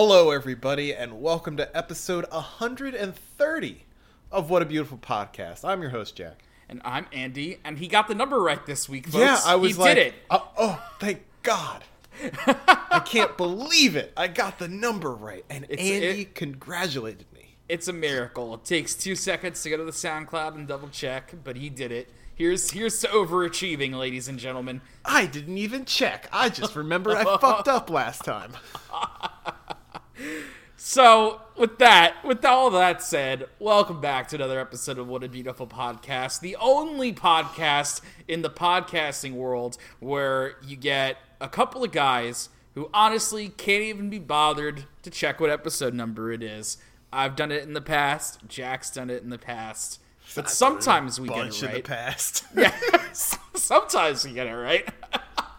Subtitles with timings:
[0.00, 3.84] Hello, everybody, and welcome to episode 130
[4.30, 5.64] of What a Beautiful Podcast.
[5.64, 6.40] I'm your host, Jack.
[6.68, 9.24] And I'm Andy, and he got the number right this week, folks.
[9.24, 10.14] Yeah, I was he like, did it.
[10.30, 11.82] Oh, oh, thank God.
[12.46, 14.12] I can't believe it.
[14.16, 15.44] I got the number right.
[15.50, 17.56] And It's- Andy it- congratulated me.
[17.68, 18.54] It's a miracle.
[18.54, 21.90] It takes two seconds to go to the SoundCloud and double check, but he did
[21.90, 22.08] it.
[22.36, 24.80] Here's here's to overachieving, ladies and gentlemen.
[25.04, 26.28] I didn't even check.
[26.32, 28.52] I just remember I fucked up last time.
[30.76, 35.28] So, with that, with all that said, welcome back to another episode of What a
[35.28, 41.90] Beautiful Podcast, the only podcast in the podcasting world where you get a couple of
[41.90, 46.76] guys who honestly can't even be bothered to check what episode number it is.
[47.12, 50.00] I've done it in the past, Jack's done it in the past,
[50.36, 51.84] but sometimes we get it in the right.
[51.84, 52.44] past.
[52.56, 52.74] Yeah,
[53.54, 54.88] sometimes we get it right.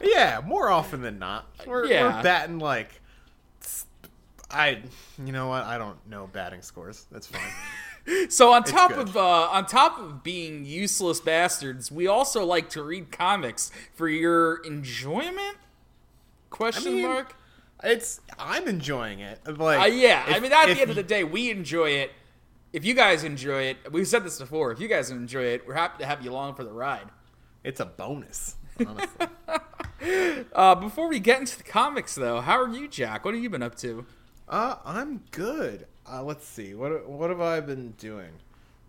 [0.02, 1.46] yeah, more often than not.
[1.66, 2.18] We're, Yeah.
[2.18, 3.02] we're batting like.
[4.52, 4.82] I,
[5.24, 5.64] you know what?
[5.64, 7.06] I don't know batting scores.
[7.12, 7.42] That's fine.
[8.30, 12.82] So on top of uh, on top of being useless bastards, we also like to
[12.82, 15.58] read comics for your enjoyment?
[16.50, 17.36] Question mean, mark.
[17.84, 19.42] It's I'm enjoying it.
[19.60, 22.12] Like, Uh, yeah, I mean, at the end of the day, we enjoy it.
[22.74, 24.72] If you guys enjoy it, we've said this before.
[24.72, 27.10] If you guys enjoy it, we're happy to have you along for the ride.
[27.64, 28.56] it's a bonus.
[28.88, 29.28] Honestly,
[30.54, 33.24] Uh, before we get into the comics, though, how are you, Jack?
[33.26, 34.06] What have you been up to?
[34.50, 35.86] Uh, I'm good.
[36.12, 36.74] Uh, let's see.
[36.74, 38.32] What what have I been doing?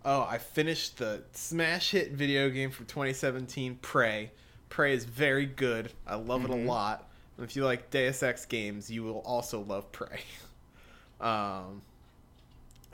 [0.03, 4.31] Oh, I finished the smash hit video game from 2017, Prey.
[4.69, 5.91] Prey is very good.
[6.07, 6.53] I love Mm-hmm.
[6.53, 7.07] it a lot.
[7.37, 10.21] And if you like Deus Ex games, you will also love Prey.
[11.21, 11.81] um,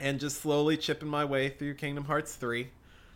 [0.00, 2.68] and just slowly chipping my way through Kingdom Hearts 3.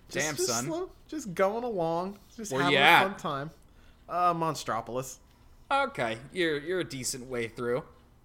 [0.08, 0.64] Just, Damn, just son.
[0.64, 3.50] slow- just going along, just Where having a fun time.
[4.08, 5.16] Uh, Monstropolis.
[5.70, 7.82] Okay, you're you're a decent way through.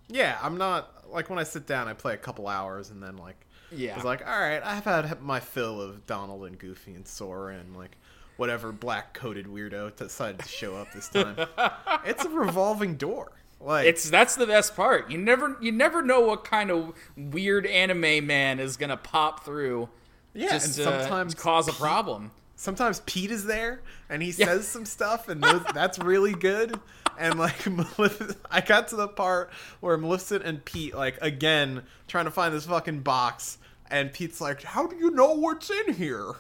[0.10, 3.18] Yeah, I'm not like when I sit down, I play a couple hours, and then
[3.18, 3.94] like, Yeah.
[3.94, 7.56] I was like, all right, I've had my fill of Donald and Goofy and Sora
[7.56, 7.98] and like
[8.38, 11.36] whatever black coated weirdo decided to show up this time.
[12.06, 13.32] it's a revolving door.
[13.60, 15.10] Like It's that's the best part.
[15.10, 19.90] You never you never know what kind of weird anime man is gonna pop through.
[20.36, 22.30] yeah, just and uh, sometimes cause a problem.
[22.56, 24.46] Sometimes Pete is there and he Yeah.
[24.46, 26.80] says some stuff, and those, that's really good.
[27.18, 27.68] And like,
[28.52, 32.66] I got to the part where Maleficent and Pete, like, again, trying to find this
[32.66, 33.58] fucking box,
[33.90, 36.34] and Pete's like, "How do you know what's in here?"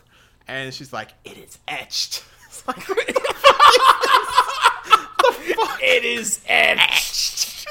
[0.47, 3.13] And she's like, "It is etched." It's like, what the
[5.53, 5.79] fuck?
[5.83, 7.67] It is etched.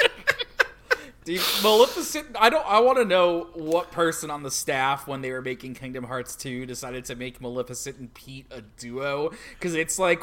[1.25, 2.37] Dude, Maleficent.
[2.39, 2.65] I don't.
[2.65, 6.37] I want to know what person on the staff when they were making Kingdom Hearts
[6.37, 10.23] 2 decided to make Maleficent and Pete a duo because it's like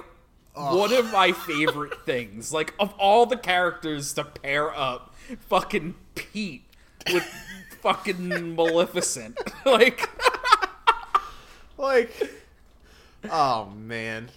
[0.53, 2.51] one of my favorite things.
[2.53, 5.13] Like of all the characters to pair up,
[5.47, 6.63] fucking Pete
[7.11, 7.23] with
[7.81, 9.37] fucking Maleficent.
[9.65, 10.09] like,
[11.77, 12.11] like
[13.31, 14.29] oh man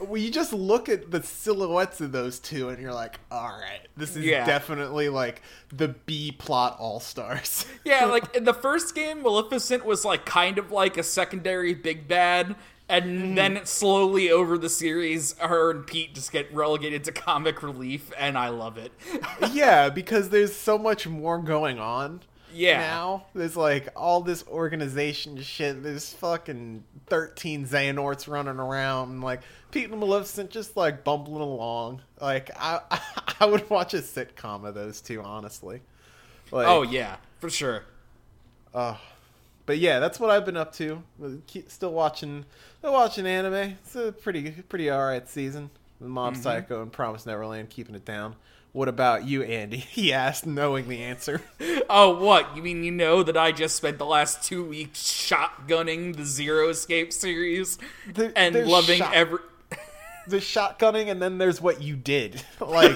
[0.00, 3.80] well you just look at the silhouettes of those two and you're like all right
[3.96, 4.46] this is Yeah.
[4.46, 10.24] definitely like the b plot all-stars Yeah, like in the first game, Maleficent was like
[10.24, 12.54] kind of like a secondary big bad,
[12.88, 18.10] and then slowly over the series, her and Pete just get relegated to comic relief,
[18.18, 18.92] and I love it.
[19.52, 22.20] yeah because there's so much more going on
[22.52, 22.78] Yeah.
[22.78, 29.42] now there's like all this organization shit there's fucking 13 xehanorts running around and like
[29.70, 32.80] pete and maleficent just like bumbling along like i
[33.40, 35.80] i would watch a sitcom of those two honestly
[36.50, 37.82] like, oh yeah, for sure.
[38.72, 38.96] Uh,
[39.68, 41.02] but yeah, that's what I've been up to.
[41.46, 42.44] Keep- Still watching,
[42.80, 43.54] still watching anime.
[43.84, 45.70] It's a pretty, pretty alright season.
[46.00, 46.42] Mob Mm-hmm.
[46.42, 48.34] Psycho and Promise Neverland keeping it down.
[48.72, 49.76] What about you, Andy?
[49.90, 51.40] He asked, knowing the answer.
[51.90, 52.54] Oh, what?
[52.54, 56.68] You mean you know that I just spent the last two weeks shotgunning the Zero
[56.68, 57.78] Escape series
[58.12, 59.38] There- and loving shot- every.
[60.26, 62.42] There's shotgunning, and then there's what you did.
[62.60, 62.92] Like,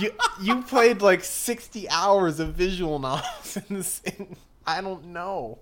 [0.00, 4.00] you you played like 60 hours of visual novels in this.
[4.06, 4.34] In,
[4.66, 5.58] I don't know.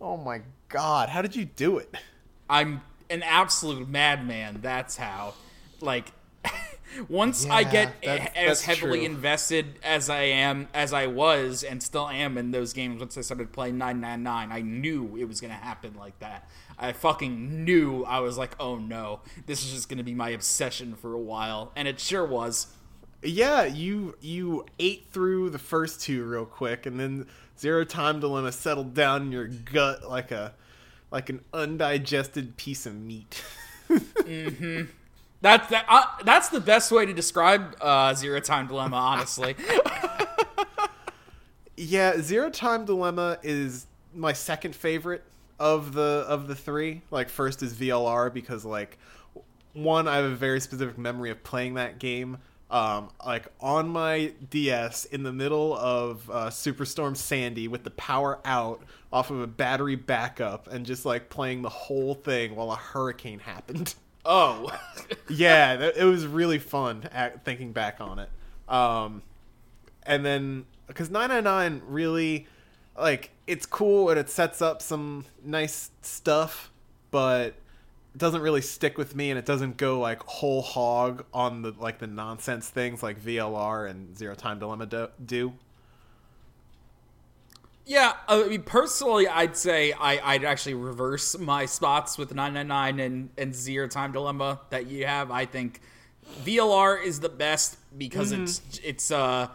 [0.00, 1.94] Oh my god, how did you do it?
[2.48, 4.58] I'm an absolute madman.
[4.62, 5.34] That's how.
[5.80, 6.12] Like,
[7.08, 9.06] once I get that's- as that's heavily true.
[9.06, 13.20] invested as I am, as I was, and still am in those games, once I
[13.22, 16.48] started playing 999, I knew it was going to happen like that.
[16.78, 18.04] I fucking knew.
[18.04, 21.18] I was like, oh no, this is just going to be my obsession for a
[21.20, 21.72] while.
[21.74, 22.68] And it sure was.
[23.22, 27.26] Yeah, you you ate through the first two real quick, and then
[27.58, 30.54] Zero Time Dilemma settled down in your gut like a
[31.10, 33.42] like an undigested piece of meat.
[35.42, 35.84] That's that.
[35.88, 38.96] Uh, that's the best way to describe uh, Zero Time Dilemma.
[38.96, 39.54] Honestly,
[41.76, 45.22] Yeah, Zero Time Dilemma is my second favorite
[45.58, 47.02] of the of the three.
[47.10, 48.98] Like first is VLR because like
[49.74, 52.38] one I have a very specific memory of playing that game.
[52.68, 58.40] Um, like on my DS in the middle of uh, Superstorm Sandy with the power
[58.44, 58.82] out
[59.12, 63.38] off of a battery backup and just like playing the whole thing while a hurricane
[63.40, 63.94] happened.
[64.28, 64.76] Oh,
[65.28, 68.28] yeah, that- it was really fun at, thinking back on it.
[68.68, 69.22] Um,
[70.02, 72.48] and then because 999 really
[72.98, 76.72] like it's cool and it sets up some nice stuff,
[77.12, 77.54] but
[78.16, 81.98] doesn't really stick with me and it doesn't go like whole hog on the like
[81.98, 85.08] the nonsense things like VLR and Zero Time Dilemma do.
[85.24, 85.52] do.
[87.84, 88.14] yeah.
[88.28, 93.54] I mean, personally, I'd say I, I'd actually reverse my spots with 999 and and
[93.54, 95.30] Zero Time Dilemma that you have.
[95.30, 95.80] I think
[96.42, 99.48] VLR is the best because it's it's uh.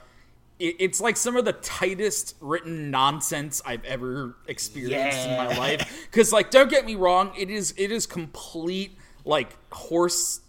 [0.61, 6.07] It- It's like some of the tightest written nonsense I've ever experienced in my life.
[6.09, 10.41] Because, like, don't get me wrong, it is it is complete like horse.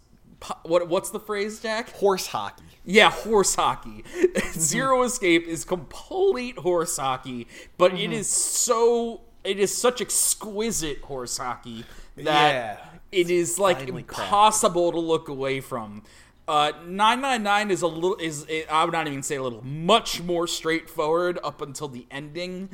[0.65, 1.91] What what's the phrase, Jack?
[1.91, 2.65] Horse hockey.
[2.85, 4.03] Yeah, horse hockey.
[4.17, 4.59] Mm-hmm.
[4.59, 7.47] Zero Escape is complete horse hockey,
[7.79, 8.13] but it mm-hmm.
[8.13, 11.85] is so it is such exquisite horse hockey
[12.17, 12.79] that Yeah.
[13.13, 14.19] it is like Finely crafted.
[14.25, 16.03] impossible to look away from.
[16.49, 20.47] Uh, 999 is a little is I would not even say a little much more
[20.47, 22.69] straightforward up until the ending.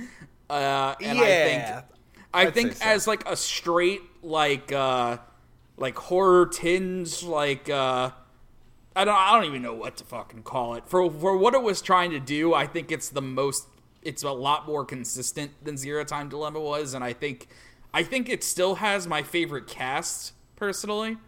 [0.49, 1.85] Uh, and I think
[2.33, 2.85] I think so.
[2.85, 5.19] as like a straight like uh
[5.77, 8.11] like horror tinge like uh
[8.97, 10.85] I don't I don't even know what to fucking call it.
[10.87, 13.69] For for what it was trying to do, I think it's the most
[14.03, 17.49] it's a lot more consistent than Zero Time Dilemma was and I think
[17.93, 21.19] I think it still has my favorite cast personally.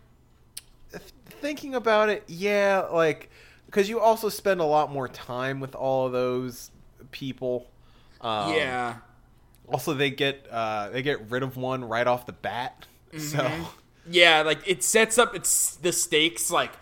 [0.93, 3.31] Thinking about it, yeah, like
[3.67, 6.71] because you also spend a lot more time with all of those
[7.11, 7.71] people.
[8.21, 8.97] Um, yeah.
[9.69, 12.87] Also, they get uh, they get rid of one right off the bat.
[13.17, 13.65] So Mm-hmm.
[14.11, 16.73] Yeah, like it sets up its the stakes like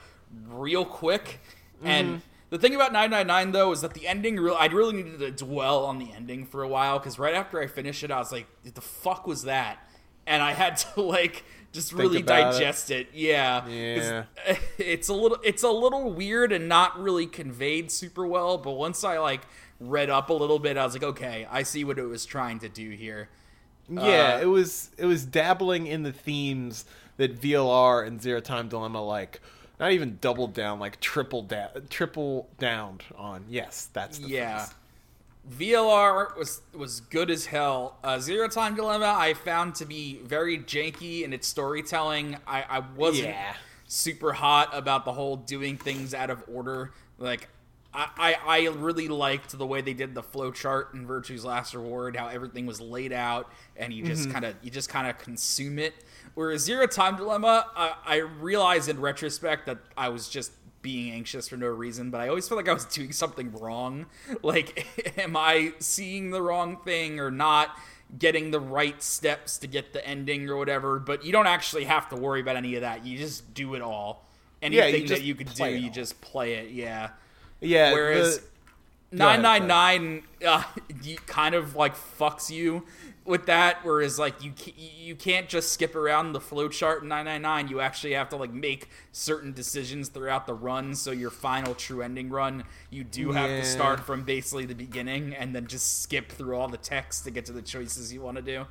[0.49, 1.41] real quick.
[1.83, 5.31] And the thing about 999 though is that the ending real I really needed to
[5.31, 8.33] dwell on the ending for a while cuz right after I finished it I was
[8.33, 9.79] like the fuck was that?
[10.27, 12.59] And I had to like just really about it.
[12.59, 13.09] digest it.
[13.13, 13.67] Yeah.
[13.69, 14.25] Yeah.
[14.79, 19.05] It's a little it's a little weird and not really conveyed super well, but once
[19.05, 19.43] I like
[19.81, 22.59] read up a little bit I was like okay, I see what it was trying
[22.61, 23.29] to do here.
[23.89, 26.85] yeah, Uh, it was it was dabbling in the themes
[27.17, 29.41] that VLR and Zero Time Dilemma like
[29.81, 33.45] not even doubled down, like triple da- triple downed on.
[33.49, 34.67] Yes, that's the Yeah.
[35.51, 37.97] VLR was was good as hell.
[38.05, 42.37] Uh, Zero Time Dilemma I found to be very janky in its storytelling.
[42.47, 43.55] I, I wasn't Yeah.
[43.87, 46.93] super hot about the whole doing things out of order.
[47.19, 47.49] Like
[47.95, 51.73] I, I, I really liked the way they did the flow chart in Virtue's Last
[51.75, 55.19] Reward, how everything was laid out and you just kind of you just kind of
[55.19, 55.95] consume it.
[56.35, 61.49] Whereas Zero Time Dilemma, I, I realized in retrospect that I was just being anxious
[61.49, 64.07] for no reason, but I always felt like I was doing something wrong.
[64.43, 64.87] Like,
[65.19, 67.77] am I seeing the wrong thing or not
[68.19, 70.99] getting the right steps to get the ending or whatever?
[70.99, 73.05] But you don't actually have to worry about any of that.
[73.05, 74.25] You just do it all.
[74.61, 75.93] Anything just that you could do, you all.
[75.93, 76.71] just play it.
[76.71, 77.11] Yeah.
[77.61, 77.93] Yeah.
[77.93, 78.49] Whereas the- Go ahead,
[79.11, 80.63] nine nine nine uh,
[81.27, 82.85] kind of like fucks you
[83.25, 83.79] with that.
[83.85, 87.69] Whereas like you you can't just skip around the flowchart in nine nine nine.
[87.69, 90.95] You actually have to like make certain decisions throughout the run.
[90.95, 93.61] So your final true ending run, you do have Yeah.
[93.61, 97.31] to start from basically the beginning and then just skip through all the text to
[97.31, 98.67] get to the choices you want to do.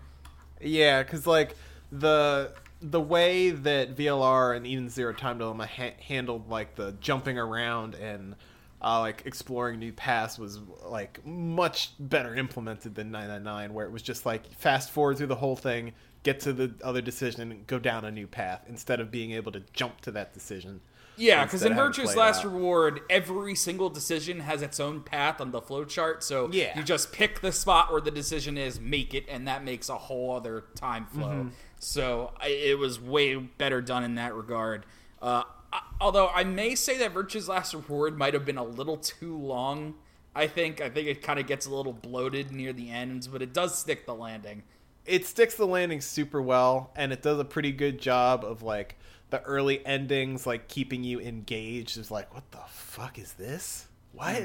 [0.62, 1.56] Yeah, because like
[1.92, 7.38] the the way that VLR and even Zero Time Dilemma ha- handled like the jumping
[7.40, 8.36] around and
[8.82, 14.02] uh, like exploring new paths was like much better implemented than 999, where it was
[14.02, 15.94] just like fast forward through the whole thing,
[16.24, 19.52] get to the other decision, and go down a new path instead of being able
[19.52, 20.82] to jump to that decision.
[21.18, 22.54] Yeah, because in Virtue's Last out.
[22.54, 26.22] Reward, every single decision has its own path on the flowchart.
[26.22, 26.78] So Yeah.
[26.78, 29.98] you just pick the spot where the decision is, make it, and that makes a
[29.98, 31.30] whole other time flow.
[31.30, 31.50] Mm-hmm.
[31.80, 34.86] So I, it was way better done in that regard.
[35.20, 35.44] Uh,
[35.74, 39.38] I- although I may say that Virtue's Last Reward might have been a little too
[39.38, 39.96] long.
[40.36, 40.82] I think.
[40.82, 43.78] I think it kind of gets a little bloated near the end, but it does
[43.78, 44.64] stick the landing.
[45.06, 48.98] it sticks the landing super well and it does a pretty good job of like
[49.30, 51.98] the early endings like keeping you engaged.
[51.98, 53.88] Is like what the fuck is this?
[54.12, 54.44] What?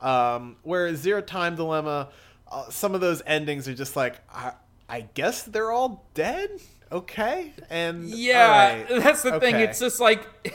[0.00, 2.08] Um whereas zero time dilemma
[2.50, 4.52] uh, some of those endings are just like i
[4.88, 6.48] i guess they're all dead
[6.90, 9.56] okay and Yeah, right, that's the thing.
[9.56, 10.26] It's just like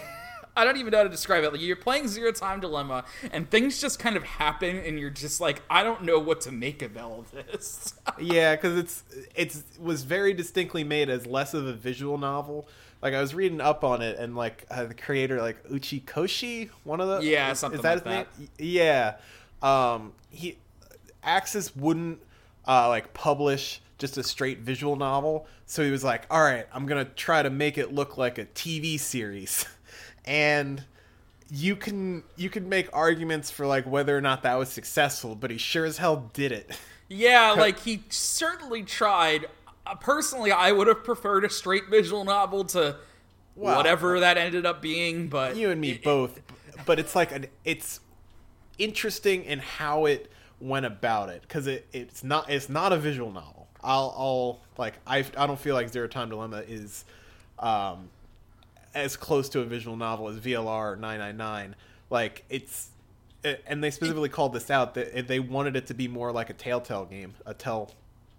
[0.56, 1.52] I don't even know how to describe it.
[1.52, 5.42] Like you're playing Zero Time Dilemma, and things just kind of happen, and you're just
[5.42, 7.94] like, I don't know what to make of all of this.
[8.20, 9.04] yeah, because it's
[9.36, 12.68] it's was very distinctly made as less of a visual novel.
[13.02, 17.02] Like I was reading up on it, and like uh, the creator, like Uchikoshi, one
[17.02, 18.40] of the Yeah, something is that like his that.
[18.40, 18.50] name?
[18.60, 19.16] Yeah,
[19.64, 20.58] um, he
[21.26, 22.20] Aksys wouldn't
[22.68, 26.86] uh, like publish just a straight visual novel, so he was like, "All right, I'm
[26.86, 29.66] gonna try to make it look like a TV series,"
[30.26, 30.84] and
[31.50, 35.52] you can you can make arguments for like whether or not that was successful, but
[35.52, 36.78] he sure as hell did it.
[37.10, 39.48] yeah, like he certainly tried.
[39.86, 42.98] Uh, personally, I would have preferred a straight visual novel to
[43.56, 43.78] Wow.
[43.78, 46.42] whatever that ended up being, but you and me both
[46.86, 48.00] but it's like an it's
[48.78, 53.32] interesting in how it went about it because it, it's not it's not a visual
[53.32, 57.06] novel i'll i'll like i i don't feel like zero time dilemma is
[57.60, 58.10] um
[58.96, 61.76] as close to a visual novel as vlr 999
[62.10, 62.90] like it's
[63.68, 66.54] and they specifically called this out that they wanted it to be more like a
[66.54, 67.92] telltale game a tell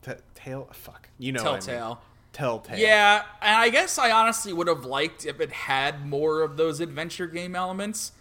[0.02, 1.60] t- tale fuck you know what I mean.
[1.60, 2.00] Telltale.
[2.32, 6.56] telltale Yeah, and I guess I honestly would have liked if it had more of
[6.56, 8.12] those adventure game elements,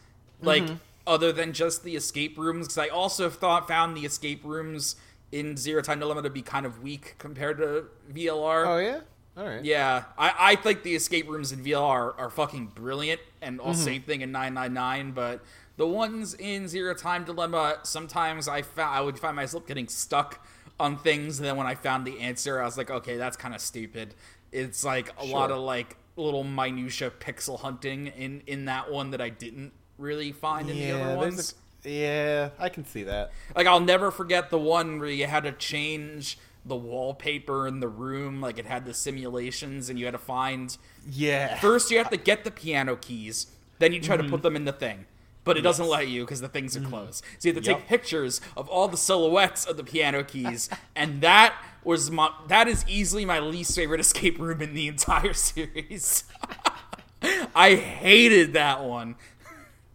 [0.42, 0.76] like Mm-hmm.
[1.08, 2.68] other than just the escape rooms.
[2.68, 4.96] Because I also thought found the escape rooms
[5.34, 8.68] in Zero Time Dilemma to be kind of weak compared to VLR.
[8.68, 9.00] oh yeah
[9.36, 13.20] all right Yeah, I, I think the escape rooms in VLR are, are fucking brilliant,
[13.42, 13.68] and Mm-hmm.
[13.68, 15.12] all same thing in 999.
[15.14, 15.42] But
[15.76, 20.46] the ones in Zero Time Dilemma, sometimes I found I would find myself getting stuck
[20.80, 23.56] on things, and then when I found the answer, I was like, okay, that's kind
[23.56, 24.14] of stupid.
[24.52, 29.22] It's like a lot of like little minutia pixel hunting in in that one that
[29.22, 31.56] I didn't really find in the other yeah ones.
[31.84, 35.52] Yeah i can see that Like I'll never forget the one where you had to
[35.52, 40.18] change the wallpaper in the room, like it had the simulations, and you had to
[40.18, 40.78] find
[41.10, 43.48] yeah First, you have to get the piano keys.
[43.80, 44.42] Then you try to put mm-hmm.
[44.42, 45.06] them in the thing,
[45.44, 46.90] but it doesn't let you because the things are mm-hmm.
[46.90, 47.24] closed.
[47.40, 51.22] So you have to take pictures of all the silhouettes of the piano keys, and
[51.22, 56.24] that was my that is easily my least favorite escape room in the entire series.
[57.56, 59.16] I hated that one.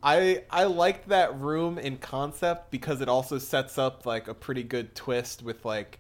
[0.09, 4.63] I I liked that room in concept because it also sets up like a pretty
[4.63, 5.99] good twist with like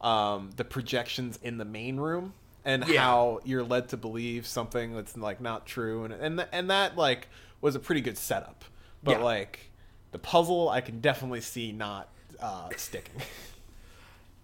[0.00, 2.32] um, the projections in the main room
[2.64, 3.02] and Yeah.
[3.02, 7.28] how you're led to believe something that's like not true and and and that like
[7.60, 8.64] was a pretty good setup.
[9.02, 9.24] But Yeah.
[9.24, 9.70] like
[10.12, 12.08] the puzzle, I can definitely see not
[12.40, 13.20] uh, sticking.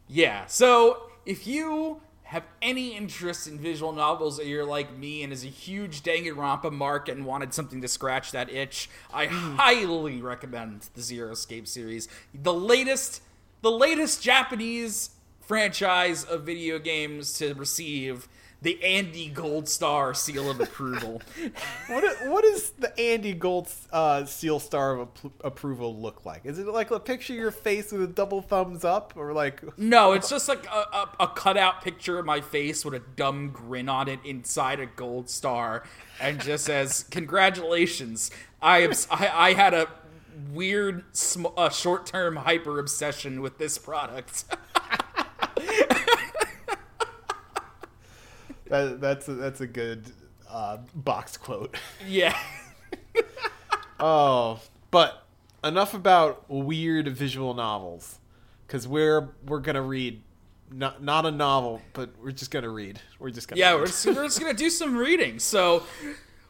[0.09, 0.47] Yeah.
[0.47, 2.01] So if you
[2.35, 6.73] have any interest in visual novels or you're like me and is a huge Danganronpa
[6.73, 9.55] mark and wanted something to scratch that itch, I hmm.
[9.55, 12.09] highly recommend the Zero Escape series.
[12.35, 13.23] The latest
[13.63, 15.11] the latest Japanese
[15.43, 18.27] franchise of video games to receive
[18.65, 21.21] the Andy Gold Star seal of approval.
[21.87, 26.47] what does the Andy Gold uh, seal star of ap- approval look like?
[26.47, 29.63] Is it like a picture of your face with a double thumbs up or like
[29.79, 33.51] No, it's just like a, a, a cutout picture of my face with a dumb
[33.51, 35.85] grin on it inside a gold star,
[36.19, 38.31] and just says, "Congratulations!
[38.63, 38.89] I.
[39.11, 39.89] I, I had a
[40.53, 44.45] weird, sm- uh, short-term hyper obsession with this product."
[48.75, 50.11] That, that's a, that's a good
[50.51, 51.77] uh, box quote.
[52.09, 52.37] yeah,
[54.01, 55.25] Oh, but
[55.63, 58.19] enough about weird visual novels,
[58.67, 60.23] because we're we're gonna read
[60.73, 63.01] not not a novel, but we're just gonna read.
[63.21, 63.71] We're just gonna yeah.
[63.71, 63.81] read.
[63.81, 65.39] We're just, we're just gonna do some reading.
[65.39, 65.85] So.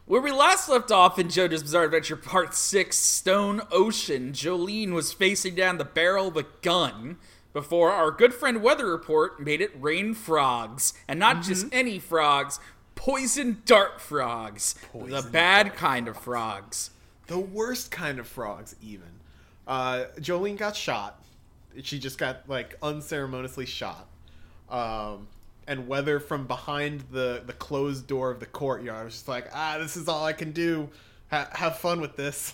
[0.07, 5.11] Where we last left off in JoJo's Bizarre Adventure Part 6, Stone Ocean, Jolyne was
[5.11, 7.17] facing down the barrel of a gun
[7.55, 10.93] before our good friend Weather Report made it rain frogs.
[11.07, 12.59] And not just any frogs,
[12.95, 14.73] poison dart frogs.
[14.91, 16.89] the Poison bad kind of frogs.
[17.27, 18.75] the worst kind of frogs.
[18.83, 19.07] Even
[19.65, 21.23] uh, Jolyne got shot.
[21.81, 24.07] She just got like unceremoniously shot.
[24.69, 25.29] Um,
[25.65, 29.77] and Weather from behind the the closed door of the courtyard was just like, ah,
[29.79, 30.89] this is all I can do.
[31.31, 32.53] Ha- have fun with this.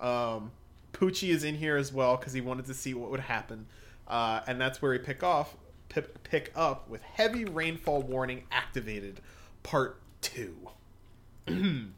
[0.00, 0.52] Um,
[0.94, 3.66] Pucci is in here as well because he wanted to see what would happen,
[4.12, 5.56] uh, and that's where we pick off
[5.88, 9.20] pick, pick up with heavy rainfall warning activated,
[9.62, 10.56] part two.
[11.46, 11.92] the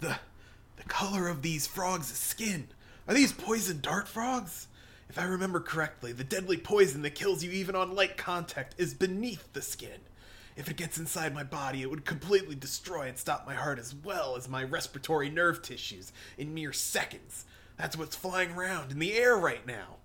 [0.00, 2.68] the color of these frogs' skin
[3.08, 4.68] are these poison dart frogs?
[5.08, 8.94] If I remember correctly, the deadly poison that kills you even on light contact is
[8.94, 10.00] beneath the skin.
[10.56, 13.94] If it gets inside my body, it would completely destroy and stop my heart as
[13.94, 17.44] well as my respiratory nerve tissues in mere seconds.
[17.76, 19.96] That's what's flying around in the air right now.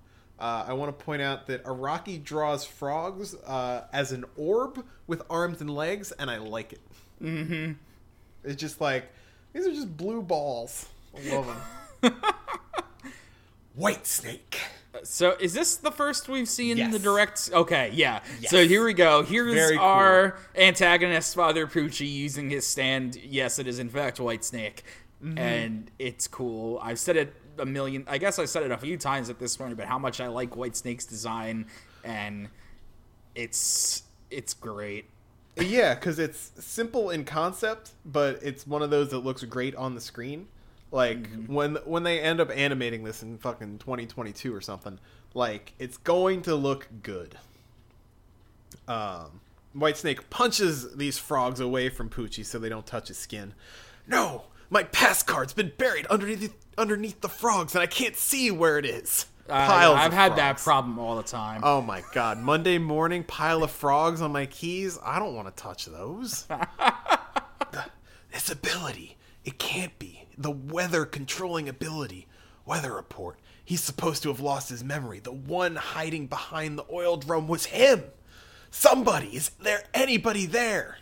[0.41, 5.21] Uh, I want to point out that Araki draws frogs uh, as an orb with
[5.29, 6.81] arms and legs, and I like it.
[7.24, 7.74] Mm-hmm.
[8.43, 9.05] It's just like
[9.53, 10.88] These are just blue balls.
[11.15, 11.48] I love
[12.01, 12.13] them.
[13.75, 14.60] White snake.
[15.03, 16.91] So is this the first we've seen Yes.
[16.91, 17.50] the direct?
[17.53, 18.21] Okay, yeah.
[18.48, 19.24] So here we go.
[19.24, 19.86] Here's Very cool.
[19.86, 23.15] our antagonist, Father Pucci, using his stand.
[23.15, 24.83] Yes, it is in fact White Snake,
[25.24, 25.38] Mm-hmm.
[25.38, 26.79] and it's cool.
[26.81, 28.03] I've said it a million.
[28.08, 30.27] I guess I said it a few times at this point, but how much I
[30.27, 31.68] like White Snake's design,
[32.03, 32.50] and
[33.36, 35.06] it's it's great.
[35.58, 39.96] Yeah, because it's simple in concept, but it's one of those that looks great on
[39.96, 40.48] the screen.
[40.91, 45.00] Like when when they end up animating this in fucking 2022 or something,
[45.34, 47.38] like it's going to look good.
[48.88, 49.41] Um,
[49.74, 53.53] White Snake punches these frogs away from Pucci so they don't touch his skin.
[54.06, 58.79] No, my pass card's been buried underneath underneath the frogs, and I can't see where
[58.79, 59.27] it is.
[59.47, 60.63] Piles I've of had that frogs.
[60.63, 61.61] problem all the time.
[61.63, 64.97] Oh my god, Monday morning pile of frogs on my keys.
[65.03, 66.47] I don't want to touch those.
[68.31, 70.25] This ability, it can't be.
[70.37, 72.27] The weather controlling ability.
[72.65, 73.39] Weather report.
[73.65, 75.19] He's supposed to have lost his memory.
[75.19, 78.03] The one hiding behind the oil drum was him.
[78.69, 80.99] Somebody, is there anybody there?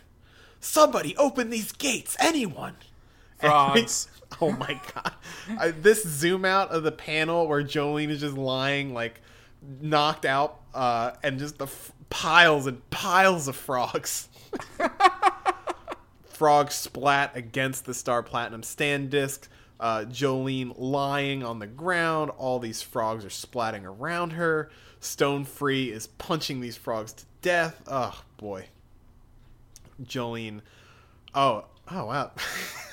[0.58, 2.74] Somebody open these gates, anyone.
[3.40, 4.08] Frogs.
[4.40, 5.12] oh my god.
[5.58, 9.20] I, this zoom out of the panel where Jolyne is just lying, like,
[9.80, 14.28] knocked out, uh, and just the f- piles and piles of frogs.
[16.28, 19.48] frogs splat against the Star Platinum stand disc.
[19.78, 22.30] Uh, Jolyne lying on the ground.
[22.36, 24.70] All these frogs are splatting around her.
[25.00, 27.82] Stone Free is punching these frogs to death.
[27.86, 28.66] Oh boy.
[30.02, 30.62] Jolyne.
[31.34, 32.32] Oh, oh wow.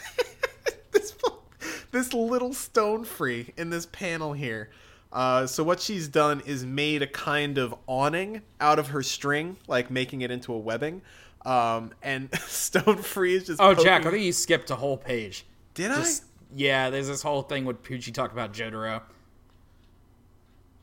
[1.91, 4.69] this little Stone Free in this panel here.
[5.11, 9.57] Uh, so what she's done is made a kind of awning out of her string,
[9.67, 11.01] like making it into a webbing.
[11.45, 15.45] Um, and Stone Free is just Oh, Jack, I think you skipped a whole page.
[15.73, 16.23] Did Just-
[16.55, 19.01] yeah, there's this whole thing with Pucci talk about Jotaro.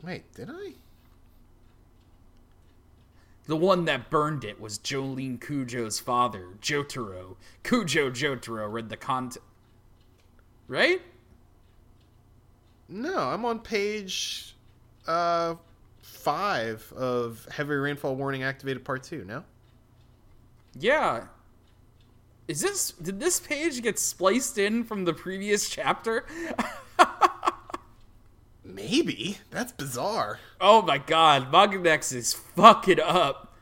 [0.03, 0.73] Wait, did I?
[3.47, 7.37] The one that burned it was Jolyne Kujo's father, Jotaro.
[7.63, 9.45] Kujo Jotaro read the content.
[10.69, 11.01] Right?
[12.89, 14.57] No, I'm on page
[15.07, 15.55] uh
[16.03, 19.25] five of Heavy Rainfall Warning Activated Part Two.
[19.25, 19.45] No.
[20.79, 21.27] Yeah.
[22.47, 26.27] Is this did this page get spliced in from the previous chapter?
[28.65, 30.41] Maybe that's bizarre.
[30.61, 33.54] oh my god, MangaDex is fucking up.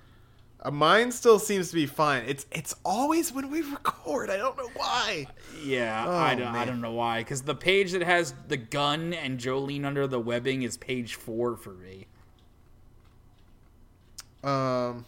[0.65, 2.23] Uh, mine still seems to be fine.
[2.27, 4.31] It's it's always when we record.
[4.31, 5.27] I don't know why.
[5.65, 7.21] Yeah, Oh, I, don't, I don't know why.
[7.21, 11.57] Because the page that has the gun and Jolyne under the webbing is page four
[11.57, 12.07] for me.
[14.45, 15.05] Um.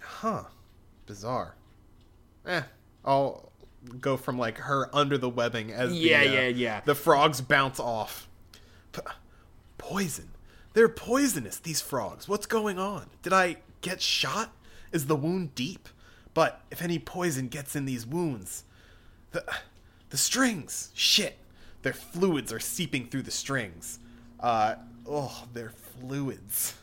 [0.00, 0.44] Huh.
[1.06, 1.54] Bizarre.
[2.46, 2.62] Eh.
[3.04, 3.50] I'll
[4.00, 6.80] go from like her under the webbing as the, Yeah, uh, yeah, yeah.
[6.84, 8.28] The frogs bounce off.
[8.92, 9.00] P-
[9.76, 10.30] poison.
[10.72, 11.58] They're poisonous.
[11.58, 12.28] These frogs.
[12.28, 13.06] What's going on?
[13.22, 14.52] Did I get shot?
[14.92, 15.88] Is the wound deep?
[16.34, 18.64] But if any poison gets in these wounds,
[19.30, 19.44] the
[20.10, 20.90] the strings.
[20.94, 21.38] Shit.
[21.82, 24.00] Their fluids are seeping through the strings.
[24.40, 24.76] Uh.
[25.06, 26.74] Oh, their fluids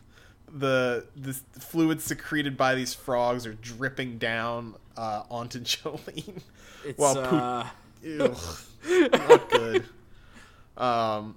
[0.53, 6.41] the the fluids secreted by these frogs are dripping down uh, onto Jolyne.
[6.85, 7.67] It's while uh,
[8.19, 8.37] Ugh,
[9.11, 9.85] not good.
[10.77, 11.35] Um,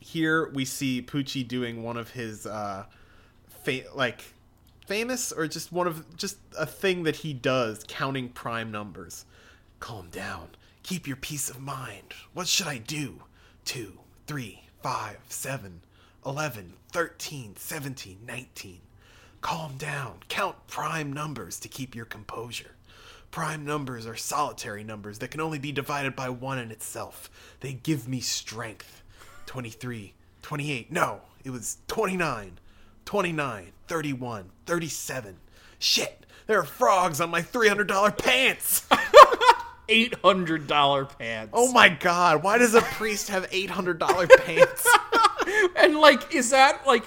[0.00, 2.86] here we see Pucci doing one of his uh,
[3.64, 4.31] fa- like
[4.86, 9.24] famous or just one of just a thing that he does, counting prime numbers.
[9.80, 10.50] Calm down.
[10.82, 12.14] Keep your peace of mind.
[12.34, 13.22] What should I do?
[13.64, 15.82] Two, three, five, seven,
[16.24, 18.80] eleven, thirteen, seventeen, nineteen.
[19.40, 20.18] Calm down.
[20.28, 22.76] Count prime numbers to keep your composure.
[23.32, 27.30] Prime numbers are solitary numbers that can only be divided by one in itself.
[27.60, 29.02] They give me strength.
[29.46, 32.58] 23, 28, no, it was 29,
[33.04, 35.36] 29, 31, 37.
[35.78, 38.86] Shit, there are frogs on my $300 pants.
[39.88, 41.50] eight hundred dollar pants.
[41.52, 44.88] Oh my god, why does a priest have $800 pants?
[45.76, 47.04] and like, is that like?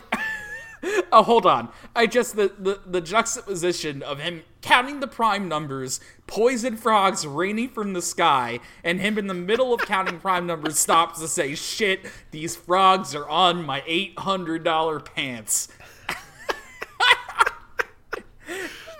[1.11, 1.69] oh, hold on.
[1.95, 7.69] I just the, the the juxtaposition of him counting the prime numbers, poison frogs raining
[7.69, 11.55] from the sky, and him in the middle of counting prime numbers stops to say,
[11.55, 15.69] "Shit, these frogs are on my eight hundred dollar pants."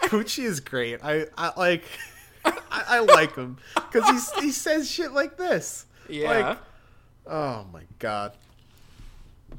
[0.09, 0.99] Pucci is great.
[1.03, 1.83] I, I like
[2.45, 5.85] I, I like him because he he says shit like this.
[6.09, 6.29] Yeah.
[6.29, 6.57] Like,
[7.27, 8.33] oh my god.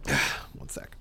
[0.57, 0.97] One sec.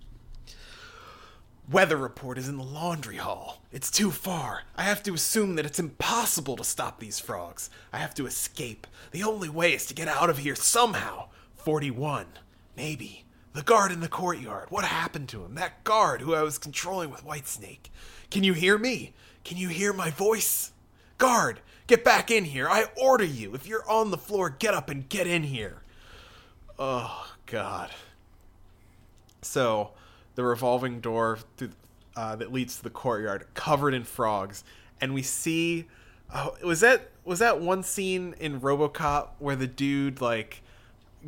[1.69, 3.63] Weather report is in the laundry hall.
[3.71, 4.63] It's too far.
[4.75, 7.71] I have to assume that it's impossible to stop these frogs.
[7.91, 8.85] I have to escape.
[9.11, 11.29] The only way is to get out of here somehow.
[11.55, 12.27] 41.
[12.77, 13.25] Maybe.
[13.53, 14.69] The guard in the courtyard.
[14.69, 15.55] What happened to him?
[15.55, 17.89] That guard who I was controlling with Whitesnake.
[18.29, 19.13] Can you hear me?
[19.45, 20.71] Can you hear my voice?
[21.19, 22.67] Guard, get back in here.
[22.67, 23.53] I order you.
[23.53, 25.83] If you're on the floor, get up and get in here.
[26.77, 27.91] Oh, God.
[29.43, 29.91] So,
[30.33, 31.69] the revolving door through,
[32.17, 34.63] uh, that leads to the courtyard, covered in frogs,
[34.99, 35.85] and we see.
[36.33, 40.63] Oh, was that was that one scene in RoboCop where the dude like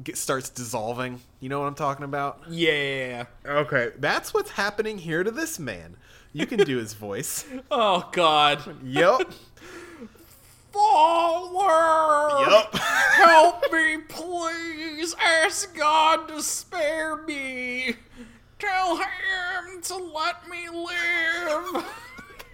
[0.03, 1.21] get, starts dissolving?
[1.39, 2.41] You know what I'm talking about?
[2.49, 3.25] Yeah.
[3.45, 5.97] Okay, that's what's happening here to this man.
[6.38, 7.45] You can do his voice.
[7.71, 8.62] Oh God.
[8.84, 9.32] Yep.
[10.71, 12.73] Father, Yep.
[12.76, 15.15] help me, please.
[15.19, 17.95] Ask God to spare me.
[18.60, 21.86] Tell him to let me live.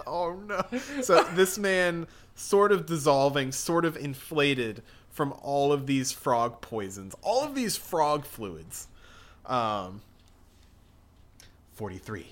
[0.06, 0.62] Oh no.
[1.02, 7.15] So this man sort of dissolving, sort of inflated from all of these frog poisons,
[7.22, 8.88] all of these frog fluids.
[9.46, 10.02] Um
[11.76, 12.28] 43,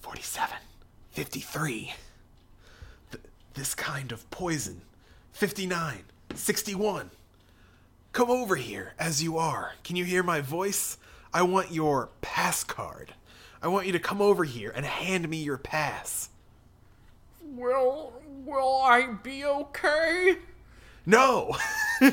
[0.00, 0.56] 47,
[1.14, 1.94] 53.
[3.12, 3.24] Th-
[3.54, 4.82] this kind of poison.
[5.32, 6.02] 59,
[6.34, 7.10] 61.
[8.12, 9.74] Come over here as you are.
[9.84, 10.98] Can you hear my voice?
[11.32, 13.14] I want your pass card.
[13.62, 16.30] I want you to come over here and hand me your pass.
[17.42, 18.12] Will
[18.44, 20.38] will I be okay?
[21.06, 21.56] No.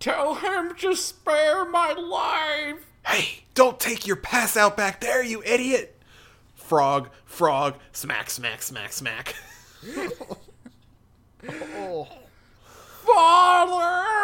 [0.00, 2.86] Tell him to spare my life.
[3.06, 6.00] Hey, don't take your pass out back there, you idiot.
[6.54, 9.36] Frog, frog, smack, smack, smack, smack.
[11.48, 12.08] oh.
[13.04, 14.16] Father!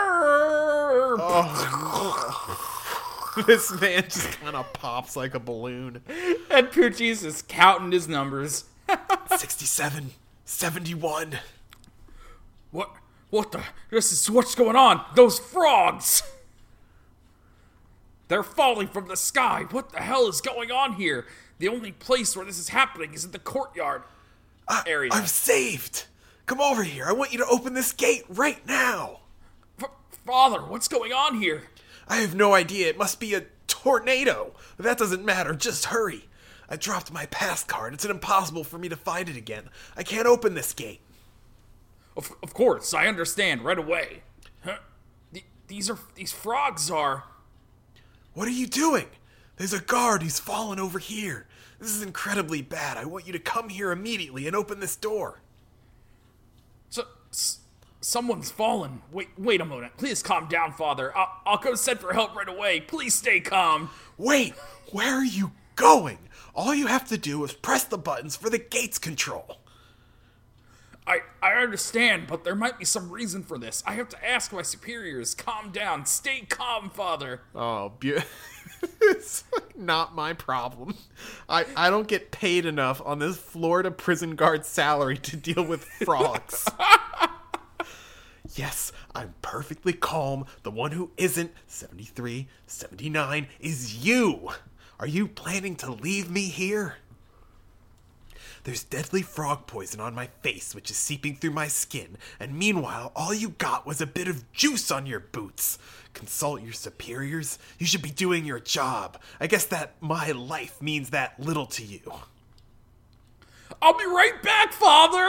[3.46, 6.02] This man just kind of pops like a balloon.
[6.50, 8.64] And Pucci's is counting his numbers.
[9.36, 10.10] 67,
[10.44, 11.38] 71.
[12.72, 12.90] What?
[13.30, 13.62] What the?
[13.90, 15.02] This is what's going on.
[15.14, 16.22] Those frogs.
[18.32, 19.66] They're falling from the sky.
[19.72, 21.26] What the hell is going on here?
[21.58, 24.04] The only place where this is happening is in the courtyard
[24.86, 25.10] area.
[25.12, 26.06] I'm saved.
[26.46, 27.04] Come over here.
[27.06, 29.20] I want you to open this gate right now.
[29.78, 29.90] F-
[30.24, 31.64] Father, what's going on here?
[32.08, 32.88] I have no idea.
[32.88, 34.54] It must be a tornado.
[34.78, 35.54] That doesn't matter.
[35.54, 36.30] Just hurry.
[36.70, 37.92] I dropped my pass card.
[37.92, 39.68] It's impossible for me to find it again.
[39.94, 41.02] I can't open this gate.
[42.16, 44.22] Of, of course, I understand right away.
[44.64, 44.78] Huh?
[45.34, 47.24] Th- these are these frogs are.
[48.34, 49.06] What are you doing?
[49.56, 51.46] There's a guard He's fallen over here.
[51.78, 52.96] This is incredibly bad.
[52.96, 55.40] I want you to come here immediately and open this door.
[56.88, 57.58] So, s-
[58.00, 59.02] someone's fallen.
[59.10, 59.96] Wait, wait a moment.
[59.96, 61.16] Please calm down, Father.
[61.16, 62.80] I'll, I'll go send for help right away.
[62.80, 63.90] Please stay calm.
[64.16, 64.54] Wait,
[64.92, 66.18] where are you going?
[66.54, 69.58] All you have to do is press the buttons for the gates control.
[71.06, 73.82] I, I understand, but there might be some reason for this.
[73.86, 75.34] I have to ask my superiors.
[75.34, 76.06] Calm down.
[76.06, 77.40] Stay calm, Father.
[77.54, 78.18] Oh, be-
[79.00, 79.44] it's
[79.76, 80.94] not my problem.
[81.48, 85.84] I, I don't get paid enough on this Florida prison guard salary to deal with
[85.84, 86.68] frogs.
[88.54, 90.46] yes, I'm perfectly calm.
[90.62, 94.50] The one who isn't, 73, 79, is you.
[95.00, 96.96] Are you planning to leave me here?
[98.64, 103.11] There's deadly frog poison on my face, which is seeping through my skin, and meanwhile,
[103.16, 105.79] all you got was a bit of juice on your boots.
[106.14, 107.59] Consult your superiors?
[107.79, 109.20] You should be doing your job.
[109.40, 112.12] I guess that my life means that little to you.
[113.81, 115.29] I'll be right back, Father.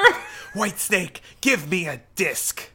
[0.53, 2.69] Whitesnake, give me a disc!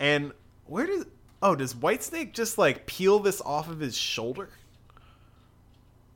[0.00, 0.32] And
[0.66, 1.06] where does.
[1.40, 4.48] Oh, does Whitesnake just like peel this off of his shoulder?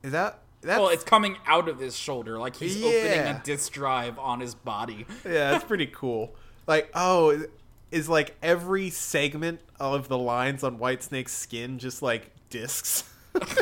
[0.01, 0.39] Is that.
[0.63, 4.39] That's, Well, it's coming out of his shoulder, like he's opening a disk drive on
[4.39, 5.05] his body.
[5.25, 6.35] yeah, that's pretty cool.
[6.67, 7.43] Like, oh,
[7.91, 13.03] is like every segment of the lines on Whitesnake's skin just like discs?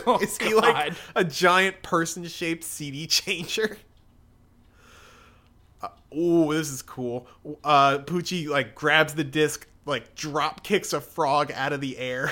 [0.06, 3.78] Oh, is he like a giant person-shaped CD changer?
[5.82, 7.26] Uh, oh, this is cool.
[7.64, 12.32] Uh, Pucci like grabs the disc, like drop kicks a frog out of the air.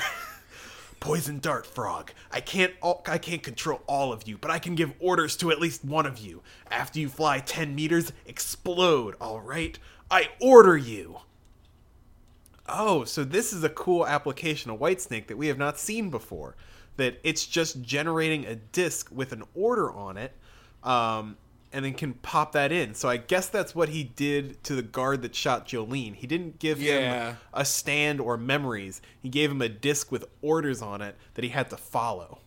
[1.00, 2.12] Poison dart frog.
[2.32, 5.52] I can't all, I can't control all of you, but I can give orders to
[5.52, 6.42] at least one of you.
[6.70, 9.80] After you fly 10 meters, explode, all right?
[10.12, 11.20] I order you.
[12.68, 16.56] Oh, so this is a cool application of Whitesnake that we have not seen before.
[16.98, 20.34] That it's just generating a disk with an order on it,
[20.84, 21.38] um,
[21.72, 22.94] and then can pop that in.
[22.96, 26.14] So I guess that's what he did to the guard that shot Jolyne.
[26.16, 27.30] He didn't give Yeah.
[27.32, 29.02] him a stand or memories.
[29.22, 32.40] He gave him a disk with orders on it that he had to follow.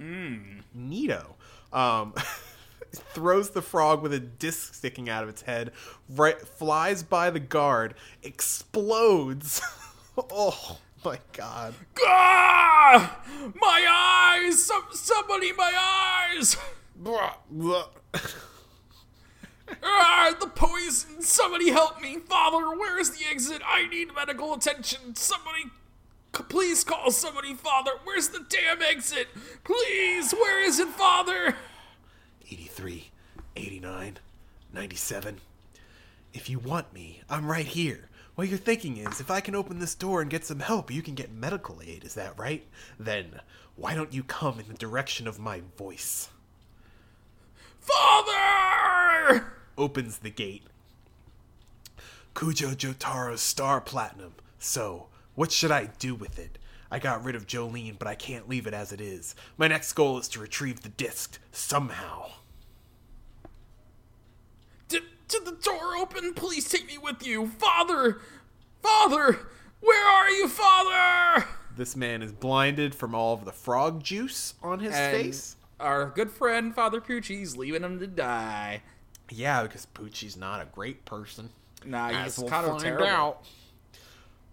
[0.00, 0.62] Mm.
[0.76, 1.34] Neato.
[1.72, 2.14] Um,
[2.92, 5.72] throws the frog with a disc sticking out of its head,
[6.08, 9.60] right, flies by the guard, explodes.
[10.30, 11.74] oh my god.
[12.04, 13.20] Ah!
[13.54, 14.64] My eyes!
[14.64, 15.72] Some, somebody, my
[16.38, 16.56] eyes!
[19.82, 21.22] Ah, the poison!
[21.22, 22.18] Somebody help me!
[22.18, 23.62] Father, where's the exit?
[23.66, 25.14] I need medical attention!
[25.16, 25.64] Somebody,
[26.36, 27.92] c- please call somebody, Father!
[28.04, 29.28] Where's the damn exit?
[29.64, 31.56] Please, where is it, Father?
[32.50, 33.10] 83,
[33.56, 34.18] 89,
[34.72, 35.40] 97.
[36.32, 38.08] If you want me, I'm right here.
[38.36, 41.02] What you're thinking is, if I can open this door and get some help, you
[41.02, 42.64] can get medical aid, is that right?
[43.00, 43.40] Then,
[43.74, 46.28] why don't you come in the direction of my voice?
[47.80, 49.55] Father!
[49.78, 50.62] Opens the gate.
[52.34, 54.34] Kujo Jotaro's Star Platinum.
[54.58, 56.58] So, what should I do with it?
[56.90, 59.34] I got rid of Jolyne, but I can't leave it as it is.
[59.58, 62.30] My next goal is to retrieve the disc, somehow.
[64.88, 66.32] Did, did the door open?
[66.34, 67.48] Please take me with you.
[67.48, 68.20] Father!
[68.82, 69.40] Father!
[69.80, 71.46] Where are you, Father?
[71.76, 75.56] This man is blinded from all of the frog juice on his And face.
[75.78, 78.82] our good friend, Father Pucci's leaving him to die.
[79.30, 81.50] Yeah, because Pucci's not a great person.
[81.84, 83.06] Nah, he's we'll kind of terrible.
[83.06, 83.44] out.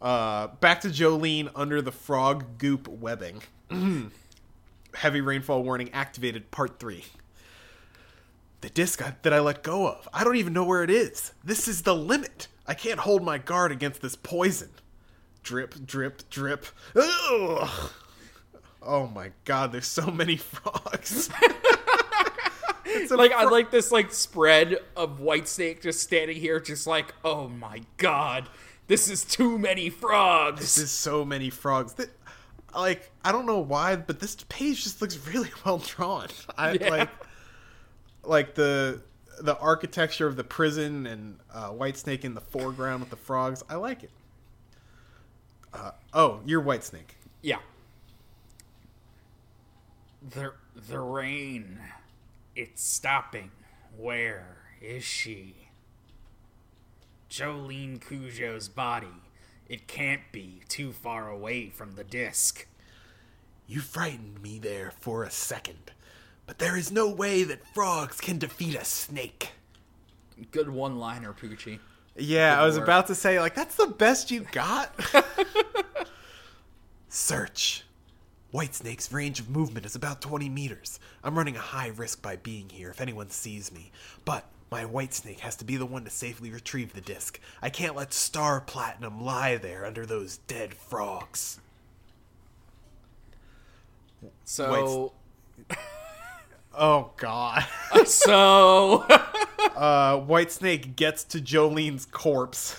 [0.02, 3.42] Uh, back to Jolyne under the frog goop webbing.
[4.96, 7.06] Heavy rainfall warning activated, part three.
[8.62, 10.08] The disc I, that I let go of.
[10.14, 11.34] I don't even know where it is.
[11.44, 12.48] This is the limit.
[12.68, 14.70] I can't hold my guard against this poison.
[15.42, 16.66] Drip, drip, drip.
[16.96, 17.92] Ugh.
[18.82, 21.30] Oh my god, there's so many frogs.
[23.12, 27.48] Like I like this like spread of White Snake just standing here, just like, oh
[27.48, 28.50] my god,
[28.88, 30.60] this is too many frogs.
[30.60, 31.94] This is so many frogs.
[31.94, 32.10] That,
[32.76, 36.28] like, I don't know why, but this page just looks really well drawn.
[36.58, 36.90] I Yeah.
[36.90, 37.10] like,
[38.24, 39.02] like the
[39.42, 43.64] the architecture of the prison and uh, White Snake in the foreground with the frogs.
[43.70, 44.12] I like it.
[45.74, 47.16] Uh, oh, you're White Snake.
[47.42, 47.58] Yeah.
[50.30, 50.54] The
[50.90, 51.80] the rain,
[52.56, 53.52] it's stopping.
[53.98, 55.56] Where is she?
[57.30, 59.08] Jolyne Kujo's body.
[59.68, 62.68] It can't be too far away from the disc.
[63.68, 65.92] You frightened me there for a second,
[66.46, 69.52] but there is no way that frogs can defeat a snake.
[70.52, 71.80] Good one-liner, Pucci.
[72.16, 72.84] Yeah, Good I was work.
[72.84, 74.94] about to say, like, that's the best you got.
[77.10, 77.84] Search.
[78.54, 81.00] Whitesnake's range of movement is about 20 meters.
[81.24, 83.92] I'm running a high risk by being here if anyone sees me.
[84.26, 87.40] But my Whitesnake has to be the one to safely retrieve the disc.
[87.62, 91.60] I can't let Star Platinum lie there under those dead frogs.
[94.46, 95.14] So,
[96.76, 97.66] Oh, God.
[98.06, 99.06] so
[99.76, 102.76] uh, Whitesnake gets to Jolyne's corpse,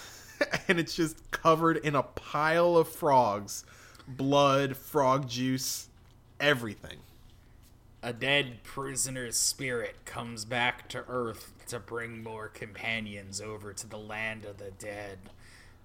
[0.69, 3.65] and it's just covered in a pile of frogs.
[4.07, 5.89] Blood, frog juice,
[6.39, 6.99] everything.
[8.03, 13.97] a dead prisoner's spirit comes back to Earth to bring more companions over to the
[13.99, 15.19] land of the dead.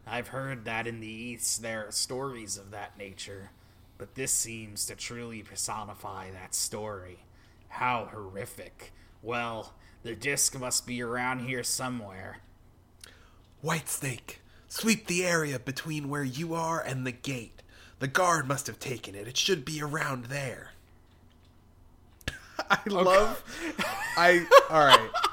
[0.06, 3.52] I've heard that in the East there are stories of that nature,
[3.98, 7.20] but this seems to truly personify that story.
[7.70, 8.92] How horrific.
[9.22, 12.40] Well, the disc must be around here somewhere.
[13.62, 17.62] White Snake, sweep the area between where you are and the gate.
[18.00, 19.28] The guard must have taken it.
[19.28, 20.72] It should be around there.
[22.70, 23.44] I love.
[24.18, 25.10] I all right.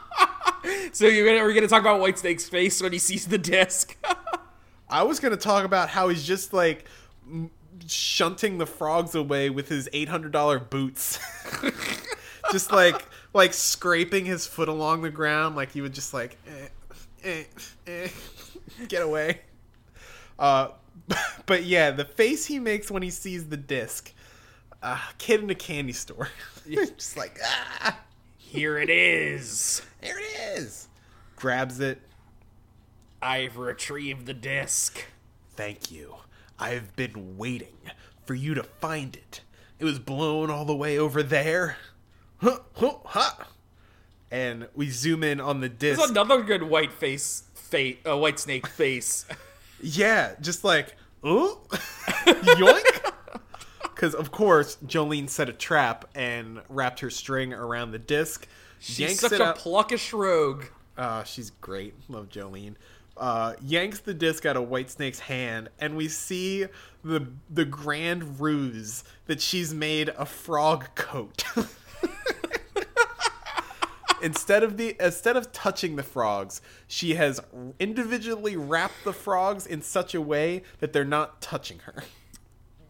[0.91, 3.97] So you're gonna, we're gonna talk about Whitesnake's face when he sees the disc.
[4.89, 6.87] I was gonna talk about how he's just like
[7.87, 11.21] shunting the frogs away with his eight hundred dollar boots,
[12.51, 16.69] just like like scraping his foot along the ground, like he would just like eh,
[17.23, 17.45] eh,
[17.87, 18.09] eh,
[18.89, 19.43] get away.
[20.39, 20.69] Uh,
[21.47, 24.13] but yeah, the face he makes when he sees the disc,
[24.83, 26.29] uh, kid in a candy store,
[26.71, 27.99] just like ah,
[28.39, 29.83] Here it is.
[30.01, 30.89] there it is,
[31.37, 32.01] grabs it.
[33.23, 35.05] I've retrieved the disc.
[35.57, 36.17] Thank you.
[36.59, 37.77] I've been waiting
[38.25, 39.41] for you to find it.
[39.79, 41.77] It was blown all the way over there.
[42.39, 43.45] Huh, huh, huh.
[44.31, 46.01] And we zoom in on the disc.
[46.01, 49.27] It's another good white face, face, uh, white snake face.
[49.81, 53.13] Yeah, just like, oh, yoink.
[53.83, 58.47] Because, of course, Jolyne set a trap and wrapped her string around the disc.
[58.79, 59.57] She's such a out.
[59.59, 60.65] pluckish rogue.
[60.97, 61.95] Uh, she's great.
[62.09, 62.77] Love Jolyne.
[63.17, 66.67] uh, yanks the disc out of White Snake's hand, and we see
[67.03, 71.45] the the grand ruse that she's made a frog coat.
[74.23, 77.41] instead of the instead of touching the frogs, she has
[77.79, 82.05] individually wrapped the frogs in such a way that they're not touching her.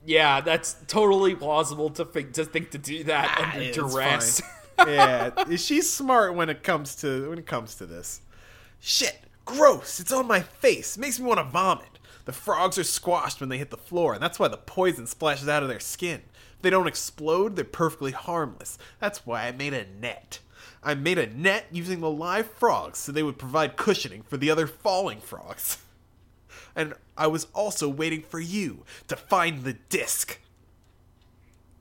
[0.05, 4.43] Yeah, that's totally plausible to think to think to do that ah, under It's duress.
[4.87, 8.21] yeah, she's smart when it comes to when it comes to this.
[8.79, 9.99] Shit, gross!
[9.99, 10.97] It's on my face.
[10.97, 11.99] Makes me want to vomit.
[12.25, 15.49] The frogs are squashed when they hit the floor, and that's why the poison splashes
[15.49, 16.23] out of their skin.
[16.57, 18.79] If they don't explode, they're perfectly harmless.
[19.01, 20.41] That's why I made a net.
[20.87, 24.51] I made a net using the live frogs so they would provide cushioning for the
[24.51, 25.79] other falling frogs.
[26.79, 30.39] And I was also waiting for you to find the disc.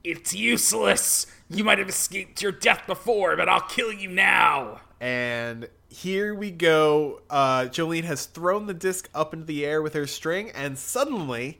[0.06, 1.28] It's useless.
[1.50, 4.80] You might have escaped your death before, but I'll kill you now.
[5.02, 7.22] And here we go.
[7.30, 11.60] Uh, Jolyne has thrown the disc up into the air with her string, and suddenly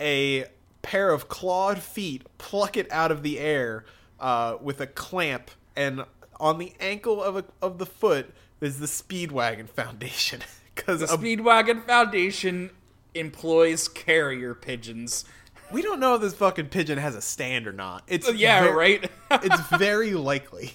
[0.00, 0.46] a
[0.80, 3.84] pair of clawed feet pluck it out of the air
[4.18, 5.50] uh, with a clamp.
[5.76, 6.04] And
[6.40, 10.40] on the ankle of, a, of the foot is the Speedwagon Foundation.
[10.74, 12.70] Because The Speedwagon Foundation
[13.12, 15.26] employs carrier pigeons.
[15.70, 18.02] we don't know if this fucking pigeon has a stand or not.
[18.08, 19.10] It's Yeah, ver- right?
[19.30, 20.72] it's very likely.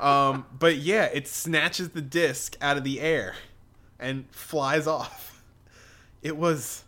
[0.00, 3.36] Um, but yeah, it snatches the disc out of the air
[4.00, 5.44] and flies off.
[6.22, 6.82] It was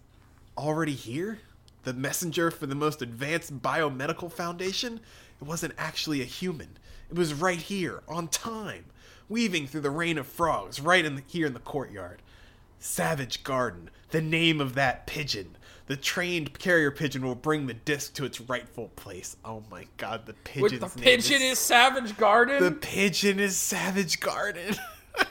[0.59, 1.39] already here?
[1.85, 4.99] The messenger for the most advanced biomedical foundation?
[5.41, 6.79] It wasn't actually a human.
[7.13, 8.87] It was right here, on time,
[9.29, 12.23] weaving through the rain of frogs, right in the, here in the courtyard.
[12.79, 15.59] Savage Garden, the name of that pigeon.
[15.89, 19.37] The trained carrier pigeon will bring the disc to its rightful place.
[19.45, 22.63] Oh my god, the Which pigeon's the pigeon is Savage Garden?
[22.63, 24.75] the pigeon is Savage Garden.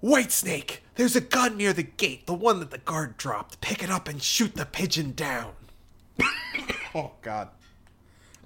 [0.00, 3.60] White Snake, there's a gun near the gate, the one that the guard dropped.
[3.60, 5.52] Pick it up and shoot the pigeon down.
[6.96, 7.50] oh god.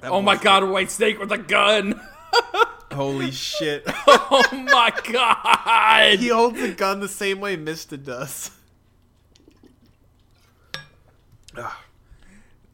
[0.05, 1.99] That oh my god, White Snake with a gun.
[2.93, 3.85] Holy shit.
[4.07, 6.19] oh my god.
[6.19, 8.51] he holds the gun the same way Mista does.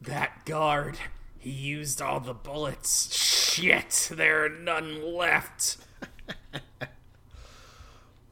[0.01, 0.97] That guard,
[1.39, 3.15] he used all the bullets.
[3.15, 5.77] Shit, there are none left.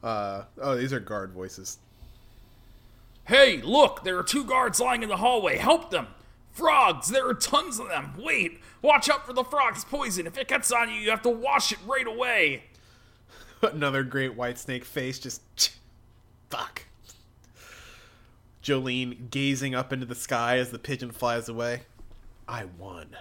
[0.02, 1.76] Uh, oh, these are guard voices.
[3.28, 5.58] Hey, look, there are two guards lying in the hallway.
[5.58, 6.06] Help them.
[6.52, 8.14] Frogs, there are tons of them.
[8.18, 10.26] Wait, watch out for the frog's poison.
[10.26, 12.64] If it gets on you, you have to wash it right away.
[13.62, 15.42] Another great white snake face, just
[16.50, 16.84] fuck.
[18.62, 21.82] Jolyne gazing up into the sky as the pigeon flies away.
[22.46, 23.16] I won.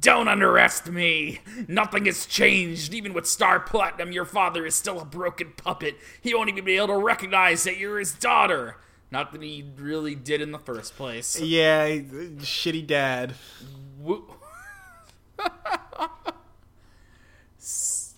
[0.00, 1.64] Don't underestimate me.
[1.66, 2.94] Nothing has changed.
[2.94, 5.96] Even with Star Platinum, your father is still a broken puppet.
[6.20, 8.76] He won't even be able to recognize that you're his daughter.
[9.10, 11.40] Not that he really did in the first place.
[11.40, 13.34] Yeah, shitty dad.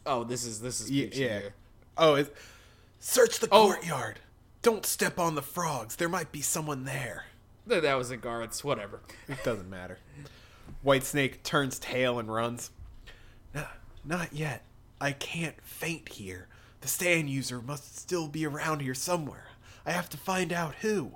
[0.05, 1.41] Oh, this is this is Y- Pucci yeah.
[1.97, 2.31] Oh, it's,
[3.01, 3.67] search the Oh.
[3.73, 4.19] courtyard.
[4.63, 5.97] Don't step on the frogs.
[5.97, 7.27] There might be someone there.
[7.67, 8.65] That was the guards.
[8.65, 9.01] Whatever.
[9.29, 9.99] It doesn't matter.
[10.83, 12.71] White Snake turns tail and runs.
[13.55, 13.67] "No,
[14.05, 14.65] not yet.
[15.01, 16.49] I can't faint here.
[16.81, 19.47] The stand user must still be around here somewhere.
[19.85, 21.13] I have to find out who.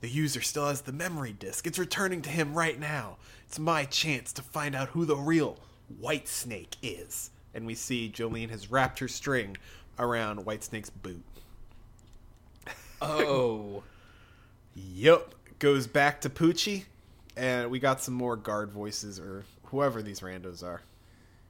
[0.00, 1.66] The user still has the memory disk.
[1.66, 3.18] It's returning to him right now.
[3.46, 5.58] It's my chance to find out who the real
[6.00, 7.30] White Snake is.
[7.54, 9.56] And we see Jolyne has wrapped her string
[9.98, 11.22] around White Snake's boot.
[13.00, 13.82] Oh.
[14.74, 15.34] Yup.
[15.58, 16.86] Goes back to Pucci,
[17.36, 20.82] and we got some more guard voices or whoever these randos are.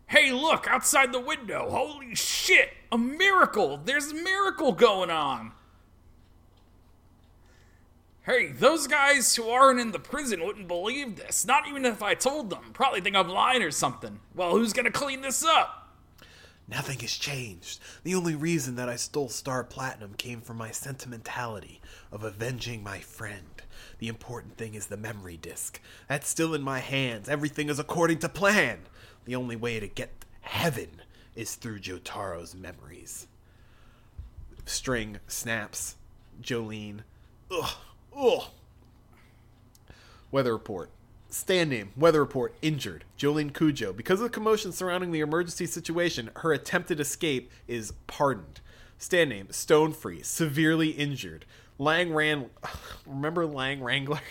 [0.07, 1.71] Hey, look outside the window.
[1.71, 2.69] Holy shit!
[2.91, 3.79] A miracle!
[3.83, 5.53] There's a miracle going on.
[8.25, 11.45] Hey, those guys who aren't in the prison wouldn't believe this.
[11.45, 12.71] Not even if I told them.
[12.73, 14.21] Probably think I'm lying or something.
[14.33, 15.97] Well, who's gonna clean this up?
[16.69, 17.81] Nothing has changed.
[18.05, 21.81] The only reason that I stole Star Platinum came from my sentimentality
[22.13, 23.61] of avenging my friend.
[23.99, 25.81] The important thing is the memory disk.
[26.07, 27.29] That's still in my hands.
[27.29, 28.83] Everything is according to plan.
[29.25, 31.03] The only way to get heaven
[31.35, 33.27] is through Jotaro's memories.
[34.65, 35.97] String snaps.
[36.41, 37.03] Jolyne.
[37.51, 37.75] Ugh.
[38.17, 38.45] Ugh.
[40.31, 40.91] Weather report.
[41.29, 43.05] Stand name, weather report, injured.
[43.17, 43.97] Jolyne Kujo.
[43.97, 48.61] Because of the commotion surrounding the emergency situation, her attempted escape is pardoned.
[48.99, 51.47] Stand name, Stone Free, severely injured.
[51.79, 52.51] Lang ran.
[53.07, 54.21] Remember Lang Rangler?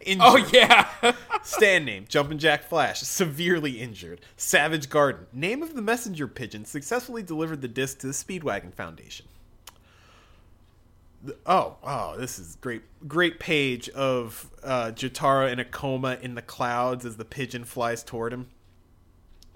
[0.00, 0.26] Injured.
[0.28, 0.88] Oh yeah.
[1.42, 4.20] Stand name, Jumpin' Jack Flash, severely injured.
[4.36, 9.26] Savage Garden, name of the messenger pigeon successfully delivered the disc to the Speedwagon Foundation.
[11.46, 12.82] Oh, oh, this is great.
[13.06, 18.02] Great page of uh, Jotaro in a coma in the clouds as the pigeon flies
[18.02, 18.48] toward him.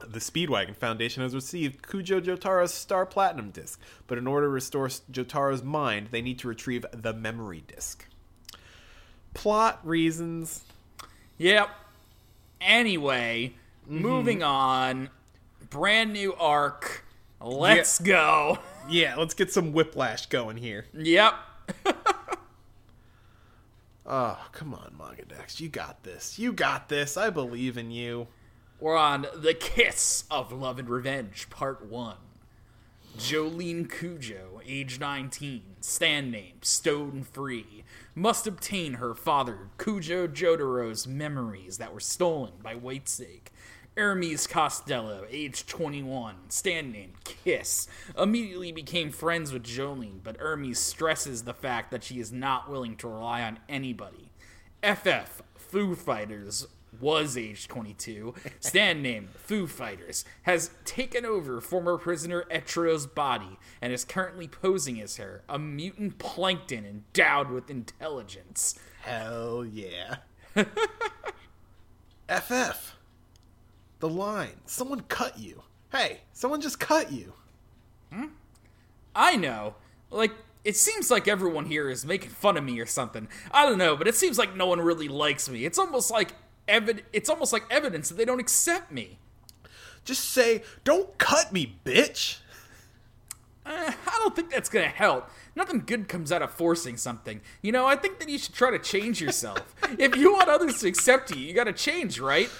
[0.06, 4.88] The Speedwagon Foundation has received Kujo Jotaro's Star Platinum disc, but in order to restore
[4.88, 8.06] Jotaro's mind, they need to retrieve the memory disc.
[9.34, 10.64] Plot reasons.
[11.38, 11.68] Yep.
[12.60, 13.54] Anyway,
[13.86, 14.02] Mm-hmm.
[14.02, 15.10] moving on.
[15.70, 17.04] Brand new arc.
[17.40, 18.58] Let's go.
[18.88, 20.86] Yeah, let's get some whiplash going here.
[20.92, 21.34] Yep.
[24.08, 25.58] Oh, come on, MangaDex.
[25.58, 26.38] You got this.
[26.38, 27.16] You got this.
[27.16, 28.28] I believe in you.
[28.78, 32.16] We're on The Kiss of Love and Revenge, Part 1.
[33.18, 37.82] Jolyne Kujo, age 19, stand name, Stone Free,
[38.14, 43.48] must obtain her father, Kujo Jotaro's memories that were stolen by Whitesnake.
[43.96, 47.88] Hermes Costello, age 21, stand name, Kiss,
[48.18, 52.96] immediately became friends with Jolyne, but Hermes stresses the fact that she is not willing
[52.96, 54.30] to rely on anybody.
[54.82, 56.66] FF, Foo Fighters,
[57.00, 63.94] was age 22, stand name Foo Fighters, has taken over former prisoner Etro's body and
[63.94, 68.78] is currently posing as her, a mutant plankton endowed with intelligence.
[69.00, 70.16] Hell yeah.
[72.28, 72.95] FF.
[74.00, 74.60] The line.
[74.66, 75.62] Someone cut you.
[75.90, 77.32] Hey, someone just cut you.
[78.12, 78.26] Hmm?
[79.14, 79.74] I know,
[80.10, 80.32] like,
[80.64, 83.28] it seems like everyone here is making fun of me or something.
[83.52, 85.64] I don't know, but it seems like no one really likes me.
[85.64, 86.34] It's almost like
[86.68, 89.18] evid- it's almost like evidence that they don't accept me.
[90.04, 92.38] Just say, don't cut me, bitch.
[93.64, 95.30] Eh, I don't think that's gonna help.
[95.54, 97.40] Nothing good comes out of forcing something.
[97.62, 99.74] You know, I think that you should try to change yourself.
[99.98, 102.50] if you want others to accept you, you gotta change, right?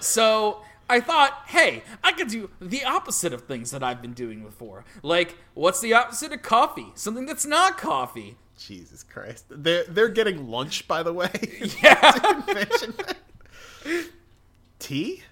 [0.00, 4.42] So I thought, hey, I could do the opposite of things that I've been doing
[4.42, 4.84] before.
[5.02, 6.88] Like, what's the opposite of coffee?
[6.94, 8.36] Something that's not coffee.
[8.58, 9.46] Jesus Christ.
[9.48, 11.30] They're, they're getting lunch, by the way.
[11.82, 12.34] Yeah.
[14.78, 15.22] Tea?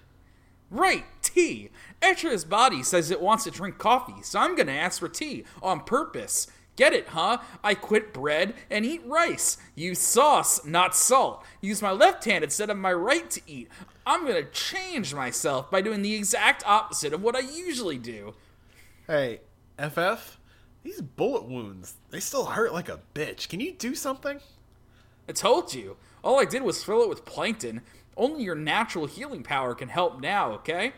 [0.71, 1.69] Right, tea.
[2.01, 5.81] Etra's body says it wants to drink coffee, so I'm gonna ask for tea on
[5.81, 6.47] purpose.
[6.75, 7.39] Get it, huh?
[7.61, 9.57] I quit bread and eat rice.
[9.75, 11.43] Use sauce, not salt.
[11.59, 13.67] Use my left hand instead of my right to eat.
[14.05, 18.33] I'm gonna change myself by doing the exact opposite of what I usually do.
[19.07, 19.41] Hey,
[19.77, 20.37] FF?
[20.83, 23.49] These bullet wounds, they still hurt like a bitch.
[23.49, 24.39] Can you do something?
[25.27, 25.97] I told you.
[26.23, 27.81] All I did was fill it with plankton.
[28.17, 30.93] Only your natural healing power can help now, okay?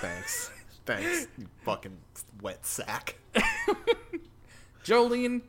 [0.00, 0.50] Thanks.
[0.86, 1.96] Thanks, you fucking
[2.42, 3.16] wet sack.
[4.82, 5.42] Jolyne,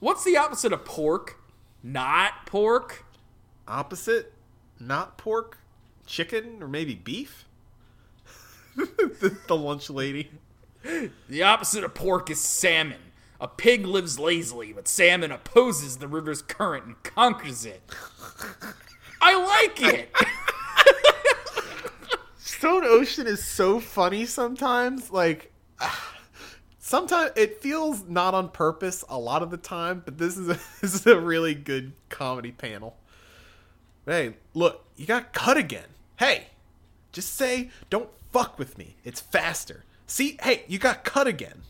[0.00, 1.38] what's the opposite of pork?
[1.82, 3.06] Not pork?
[3.66, 4.33] Opposite?
[4.78, 5.58] Not pork?
[6.06, 6.62] Chicken?
[6.62, 7.44] Or maybe beef?
[8.76, 10.30] the, the lunch lady.
[11.28, 12.98] The opposite of pork is salmon.
[13.40, 17.82] A pig lives lazily, but salmon opposes the river's current and conquers it.
[19.20, 20.10] I like it.
[22.38, 25.10] Stone Ocean is so funny sometimes.
[25.10, 25.52] Like,
[26.78, 30.58] sometimes it feels not on purpose a lot of the time, but this is a,
[30.80, 32.96] this is a really good comedy panel.
[34.06, 35.86] Hey, look, you got cut again.
[36.16, 36.48] Hey,
[37.12, 38.96] just say, don't fuck with me.
[39.04, 39.84] It's faster.
[40.06, 41.62] See, hey, you got cut again.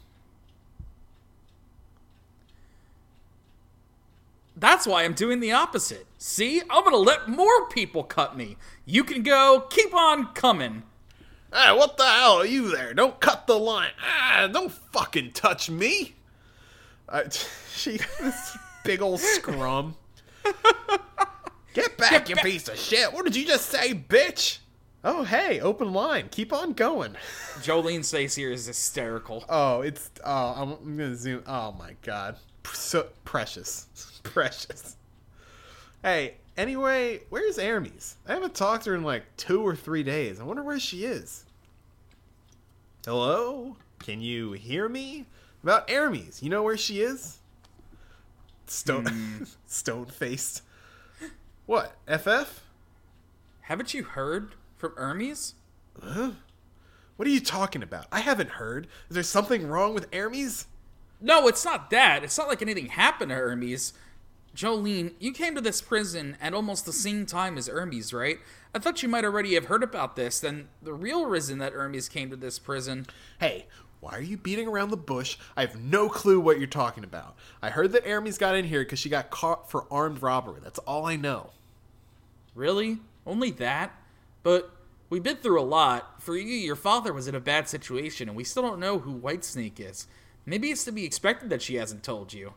[4.57, 6.07] That's why I'm doing the opposite.
[6.19, 8.57] See, I'm gonna let more people cut me.
[8.85, 10.85] You can go, keep on coming.
[11.53, 12.95] Hey, what the hell are you there?
[12.95, 13.93] Don't cut the line.
[14.03, 16.15] Ah, don't fucking touch me.
[17.09, 17.23] Uh,
[17.75, 19.97] she, this big old scrum.
[21.75, 22.45] Get back, Get you back.
[22.45, 23.13] piece of shit.
[23.13, 24.59] What did you just say, bitch?
[25.03, 26.29] Oh, hey, open line.
[26.31, 27.15] Keep on going.
[27.63, 29.45] Jolyne's face here is hysterical.
[29.49, 30.11] Oh, it's.
[30.25, 31.43] Oh, I'm, I'm gonna zoom.
[31.47, 32.37] Oh my god,
[32.73, 33.87] so precious,
[34.23, 34.97] precious.
[36.03, 38.17] Hey, anyway, where's Hermes?
[38.27, 40.41] I haven't talked to her in like two or three days.
[40.41, 41.45] I wonder where she is.
[43.05, 45.27] Hello, can you hear me?
[45.63, 47.39] About Hermes, you know where she is?
[48.67, 49.45] Stone, hmm.
[49.67, 50.63] stone faced.
[51.67, 51.97] What?
[52.07, 52.63] FF?
[53.63, 55.55] Haven't you heard from Hermes?
[57.17, 58.07] What are you talking about?
[58.13, 58.87] I haven't heard.
[59.09, 60.67] Is there something wrong with Hermes?
[61.21, 62.25] No, it's not that.
[62.25, 63.95] It's not like anything happened to Hermes.
[64.55, 68.39] Jolyne, you came to this prison at almost the same time as Hermes, right?
[68.75, 70.39] I thought you might already have heard about this.
[70.41, 73.07] Then the real reason that Hermes came to this prison.
[73.41, 73.67] Hey,
[74.05, 75.39] Why are you beating around the bush?
[75.57, 77.37] I have no clue what you're talking about.
[77.63, 80.61] I heard that Aramis got in here because she got caught for armed robbery.
[80.63, 81.53] That's all I know.
[82.55, 82.99] Really?
[83.27, 83.99] Only that?
[84.43, 84.71] But
[85.09, 86.21] we've been through a lot.
[86.21, 89.19] For you, your father was in a bad situation, and we still don't know who
[89.19, 90.07] Whitesnake is.
[90.45, 92.53] Maybe it's to be expected that she hasn't told you.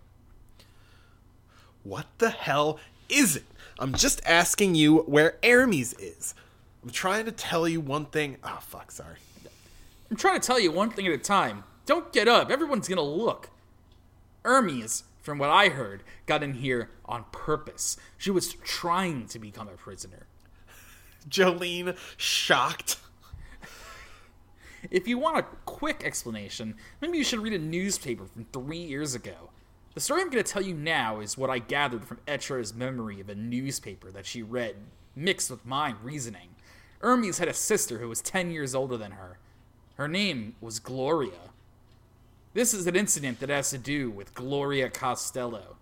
[1.83, 2.77] What the hell
[3.07, 3.45] is it?
[3.79, 6.35] I'm just asking you where Aramis is.
[6.83, 8.35] I'm trying to tell you one thing.
[8.43, 9.19] Oh, fuck, sorry.
[10.09, 11.63] I'm trying to tell you one thing at a time.
[11.85, 12.49] Don't get up.
[12.49, 13.49] Everyone's gonna look.
[14.43, 17.97] Hermes, from what I heard, got in here on purpose.
[18.17, 20.27] She was trying to become a prisoner.
[21.27, 22.97] Jolyne, shocked.
[24.89, 29.15] If you want a quick explanation, maybe you should read a newspaper from three years
[29.15, 29.49] ago.
[29.93, 33.19] The story I'm going to tell you now is what I gathered from Etra's memory
[33.19, 34.75] of a newspaper that she read,
[35.15, 36.49] mixed with my reasoning.
[36.99, 39.39] Hermes had a sister who was 10 years older than her.
[39.97, 41.49] Her name was Gloria.
[42.53, 45.77] This is an incident that has to do with Gloria Costello.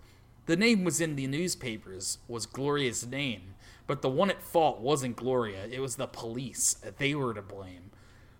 [0.45, 3.55] The name was in the newspapers, was Gloria's name,
[3.88, 6.78] but the one at fault wasn't Gloria, it was the police.
[6.97, 7.91] They were to blame.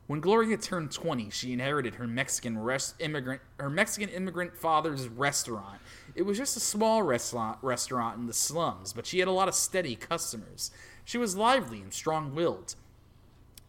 [0.08, 5.82] When Gloria turned 20, she inherited her Mexican rest immigrant her Mexican immigrant father's restaurant.
[6.14, 9.50] It was just a small restaurant restaurant in the slums, but she had a lot
[9.50, 10.72] of steady customers.
[11.04, 12.76] She was lively and strong-willed.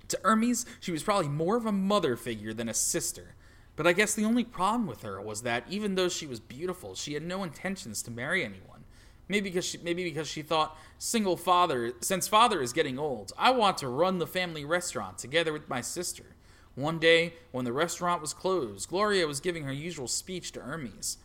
[0.08, 3.34] To Hermes, she was probably more of a mother figure than a sister.
[3.76, 6.94] But I guess the only problem with her was that even though she was beautiful,
[6.94, 8.84] she had no intentions to marry anyone.
[9.28, 13.50] Maybe because she, maybe because she thought single father since father is getting old, I
[13.50, 16.36] want to run the family restaurant together with my sister.
[16.74, 21.18] One day, when the restaurant was closed, Gloria was giving her usual speech to Hermes.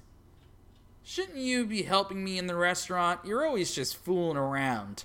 [1.03, 3.21] Shouldn't you be helping me in the restaurant?
[3.25, 5.03] You're always just fooling around.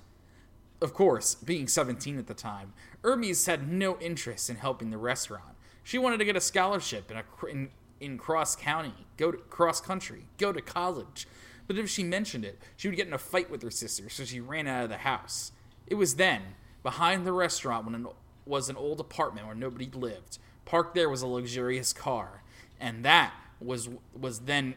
[0.79, 2.73] Of course, being 17 at the time,
[3.07, 5.55] Hermes had no interest in helping the restaurant.
[5.81, 7.69] She wanted to get a scholarship in, a, in,
[8.01, 11.25] in cross county, go to cross country, go to college.
[11.67, 14.25] But if she mentioned it, she would get in a fight with her sister, so
[14.25, 15.53] she ran out of the house.
[15.87, 16.41] It was then,
[16.83, 18.07] behind the restaurant, when an,
[18.45, 20.37] was an old apartment where nobody lived.
[20.65, 22.43] Parked there was a luxurious car,
[22.77, 23.87] and that was
[24.19, 24.75] was then,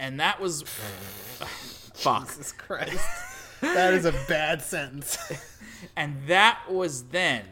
[0.00, 0.62] and that was,
[1.94, 2.26] fuck.
[2.26, 3.08] Jesus Christ.
[3.60, 5.16] that is a bad sentence.
[5.94, 7.44] And that was then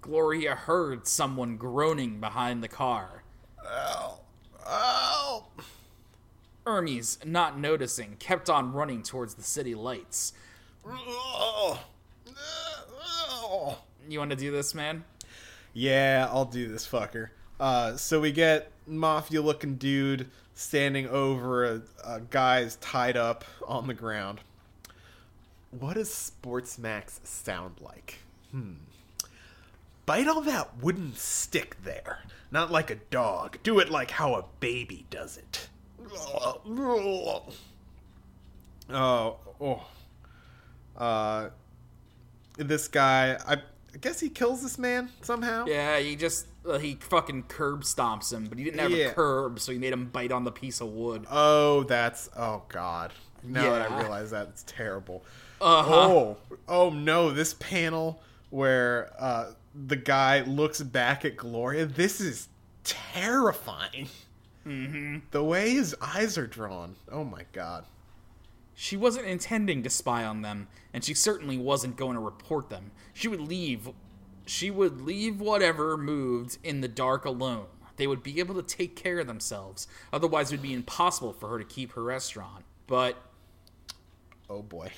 [0.00, 3.22] Gloria heard someone groaning behind the car.
[3.64, 4.20] oh.
[4.66, 5.46] Oh.
[6.66, 10.32] Hermes, not noticing, kept on running towards the city lights.
[10.86, 11.80] Oh.
[13.02, 13.78] Oh.
[14.08, 15.04] You want to do this, man?
[15.72, 17.30] Yeah, I'll do this fucker.
[17.58, 23.86] Uh, so we get mafia looking dude standing over a, a guy's tied up on
[23.86, 24.40] the ground.
[25.70, 28.18] What does Sportsmax sound like?
[28.50, 28.72] Hmm.
[30.10, 32.24] Bite on that wooden stick there.
[32.50, 33.58] Not like a dog.
[33.62, 35.68] Do it like how a baby does it.
[38.92, 39.86] Oh, oh.
[40.96, 41.50] Uh,
[42.56, 45.66] this guy, I, I guess he kills this man somehow.
[45.66, 49.10] Yeah, he just uh, he fucking curb stomps him, but he didn't have Yeah.
[49.10, 51.24] a curb, so he made him bite on the piece of wood.
[51.30, 53.12] Oh, that's oh god.
[53.44, 55.24] Now that I realize that, it's terrible.
[55.60, 55.94] Uh-huh.
[55.94, 56.36] Oh,
[56.66, 57.30] oh no!
[57.30, 61.86] This panel where uh, the guy looks back at Gloria.
[61.86, 62.48] This is
[62.84, 64.08] terrifying.
[64.66, 65.18] Mm-hmm.
[65.30, 66.96] The way his eyes are drawn.
[67.10, 67.84] Oh my god.
[68.74, 72.92] She wasn't intending to spy on them, and she certainly wasn't going to report them.
[73.12, 73.90] She would leave
[74.46, 77.66] she would leave whatever moved in the dark alone.
[77.96, 79.86] They would be able to take care of themselves.
[80.12, 82.64] Otherwise it would be impossible for her to keep her restaurant.
[82.86, 83.16] But
[84.48, 84.90] Oh boy.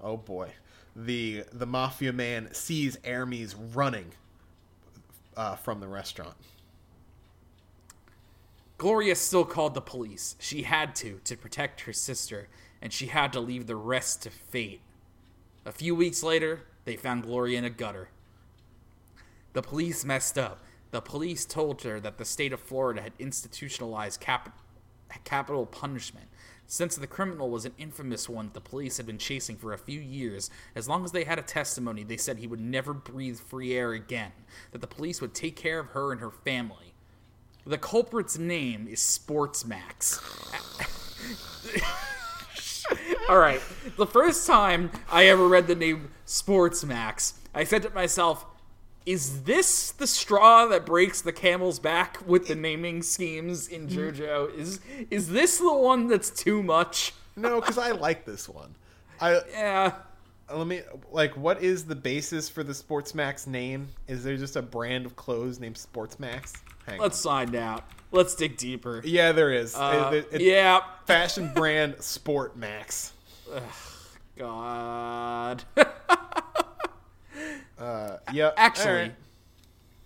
[0.00, 0.52] Oh boy.
[0.96, 4.12] The the mafia man sees Hermes running
[5.36, 6.36] uh, from the restaurant.
[8.78, 10.36] Gloria still called the police.
[10.38, 12.48] She had to, to protect her sister,
[12.82, 14.80] and she had to leave the rest to fate.
[15.64, 18.08] A few weeks later, they found Gloria in a gutter.
[19.52, 20.60] The police messed up.
[20.90, 24.58] The police told her that the state of Florida had institutionalized cap-
[25.24, 26.26] capital punishment.
[26.66, 29.78] Since the criminal was an infamous one that the police had been chasing for a
[29.78, 33.38] few years, as long as they had a testimony, they said he would never breathe
[33.38, 34.32] free air again,
[34.72, 36.94] that the police would take care of her and her family.
[37.66, 40.20] The culprit's name is Sportsmax.
[43.28, 43.60] All right.
[43.96, 48.44] The first time I ever read the name Sportsmax, I said to myself,
[49.06, 54.54] is this the straw that breaks the camel's back with the naming schemes in JoJo?
[54.56, 54.80] Is
[55.10, 57.12] is this the one that's too much?
[57.36, 58.74] No, because I like this one.
[59.20, 59.92] I Yeah.
[60.54, 60.82] let me
[61.12, 63.88] like what is the basis for the Sportsmax name?
[64.08, 66.54] Is there just a brand of clothes named Sportsmax?
[66.86, 67.02] Hang on.
[67.02, 67.84] Let's find out.
[68.12, 69.00] Let's dig deeper.
[69.04, 69.74] Yeah, there is.
[69.74, 70.80] Uh, It- it- yeah.
[71.06, 73.10] Fashion brand Sportmax.
[74.38, 75.64] God.
[77.78, 78.54] Uh, yep.
[78.56, 79.14] Actually, All right.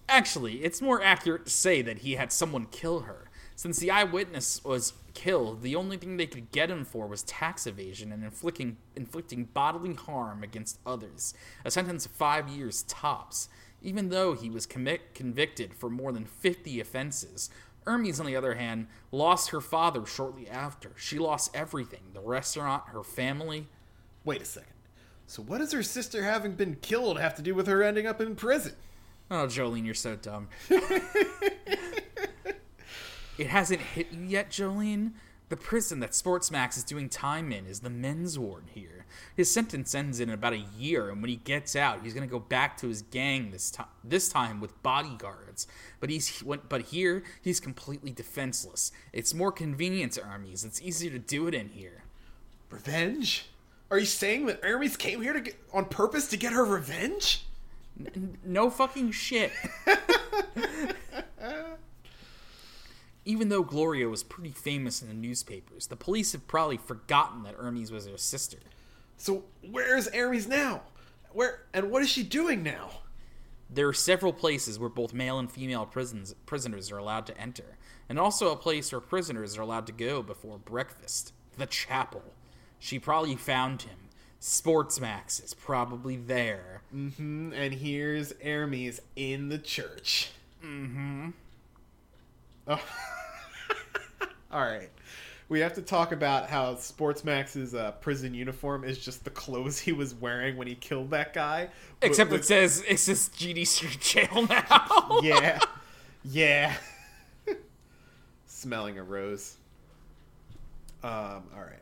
[0.09, 3.25] actually, it's more accurate to say that he had someone kill her.
[3.57, 7.66] Since the eyewitness was killed, the only thing they could get him for was tax
[7.66, 11.35] evasion and inflicting inflicting bodily harm against others.
[11.64, 13.49] A sentence of five years tops.
[13.83, 17.49] Even though he was commit, convicted for more than 50 offenses,
[17.85, 20.91] Hermes, on the other hand, lost her father shortly after.
[20.97, 23.66] She lost everything the restaurant, her family.
[24.25, 24.73] Wait a second.
[25.29, 28.18] So what does her sister having been killed have to do with her ending up
[28.18, 28.72] in prison?
[29.31, 30.49] Oh, Jolyne, you're so dumb.
[33.37, 35.12] it hasn't hit you yet, Jolyne?
[35.51, 39.05] The prison that Sportsmax is doing time in is the men's ward here.
[39.37, 42.33] His sentence ends in about a year, and when he gets out, he's going to
[42.33, 43.87] go back to his gang this time.
[44.03, 45.66] This time with bodyguards,
[46.01, 48.93] but he's but here he's completely defenseless.
[49.12, 50.64] It's more convenient to armies.
[50.64, 52.05] It's easier to do it in here.
[52.70, 53.47] Revenge?
[53.91, 57.47] Are you saying that Hermes came here to get on purpose to get her revenge?
[57.99, 59.51] N- no fucking shit.
[63.24, 67.55] Even though Gloria was pretty famous in the newspapers, the police have probably forgotten that
[67.55, 68.59] Hermes was her sister.
[69.16, 70.82] So where's Hermes now?
[71.32, 72.91] Where and what is she doing now?
[73.70, 77.76] There are several places where both male and female prisons, prisoners are allowed to enter,
[78.09, 82.22] and also a place where prisoners are allowed to go before breakfast the chapel.
[82.79, 83.97] She probably found him.
[84.41, 86.83] Sportsmax is probably there.
[86.95, 87.53] Mm, hmm.
[87.53, 90.31] And here's Hermes in the church.
[90.64, 91.31] Mm-hmm.
[92.68, 92.83] Oh.
[94.53, 94.91] All right.
[95.49, 99.93] We have to talk about how Sportsmax's uh, prison uniform is just the clothes he
[99.93, 101.70] was wearing when he killed that guy.
[102.03, 103.99] Except it with- says it's just GD Street
[104.29, 105.18] Jail now.
[105.22, 105.59] yeah,
[106.24, 106.74] yeah.
[108.47, 109.57] Smelling a rose.
[111.03, 111.45] Um.
[111.55, 111.81] All right.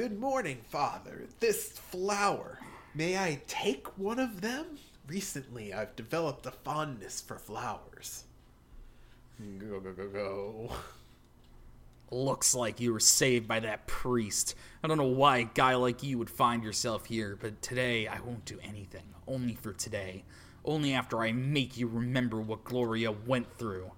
[0.00, 1.26] Good morning, Father.
[1.40, 2.58] This flower.
[2.94, 4.78] May I take one of them?
[5.06, 8.24] Recently, I've developed a fondness for flowers.
[9.58, 10.72] Go go go go.
[12.10, 14.54] Looks like you were saved by that priest.
[14.82, 18.20] I don't know why a guy like you would find yourself here, but today I
[18.20, 19.04] won't do anything.
[19.28, 20.24] Only for today.
[20.64, 23.92] Only after I make you remember what Gloria went through.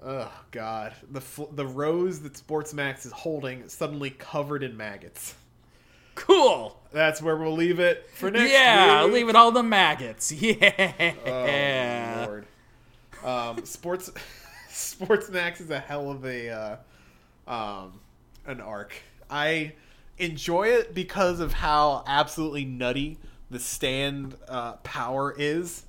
[0.00, 5.34] Oh God, the fl- the rose that Sportsmax is holding is suddenly covered in maggots.
[6.20, 6.76] Cool!
[6.92, 9.12] That's where we'll leave it for next yeah, week.
[9.14, 10.32] leave it all the maggots.
[10.42, 12.24] Oh, Yeah.
[12.26, 12.46] Lord.
[13.24, 14.10] Um, sports
[14.70, 16.76] Sportsmax is a hell of a uh,
[17.52, 18.00] um,
[18.46, 18.94] an arc.
[19.28, 19.72] I
[20.18, 23.18] enjoy it because of how absolutely nutty
[23.50, 25.84] the stand uh, power is.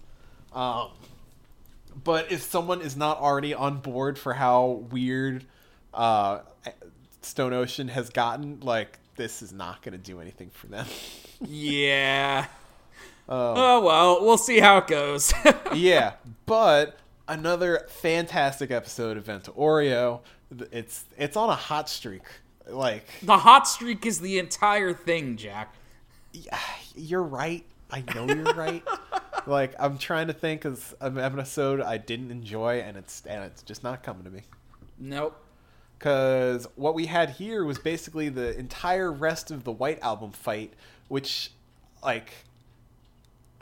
[0.53, 0.89] Um,
[2.03, 5.45] but if someone is not already on board for how weird
[5.93, 6.39] uh,
[7.21, 10.87] Stone Ocean has gotten, like this is not going to do anything for them.
[11.41, 12.45] yeah.
[13.29, 15.31] Um, oh well, we'll see how it goes.
[15.73, 16.13] yeah,
[16.47, 16.97] but
[17.29, 20.19] another fantastic episode of Vento Aureo.
[20.71, 22.23] It's it's on a hot streak.
[22.67, 25.73] Like the hot streak is the entire thing, Jack.
[26.33, 26.57] yeah,
[26.93, 27.63] you're right.
[27.89, 28.83] I know you're right.
[29.45, 33.61] like I'm trying to think of an episode I didn't enjoy, and it's and it's
[33.61, 34.41] just not coming to me.
[34.99, 35.41] Nope.
[36.01, 40.73] Because what we had here was basically the entire rest of the White Album fight,
[41.09, 41.51] which
[42.03, 42.31] like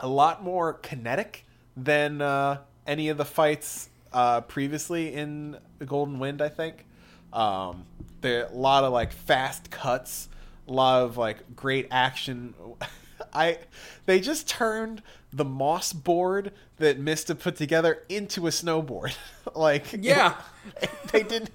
[0.00, 1.44] a lot more kinetic
[1.76, 6.40] than uh, any of the fights uh, previously in the Golden Wind.
[6.40, 6.86] I think
[7.34, 7.84] um,
[8.22, 10.30] there a lot of like fast cuts,
[10.66, 12.54] a lot of like great action.
[13.34, 13.58] I
[14.06, 19.14] they just turned the moss board that Mista put together into a snowboard.
[19.54, 20.36] like Yeah.
[21.12, 21.50] they did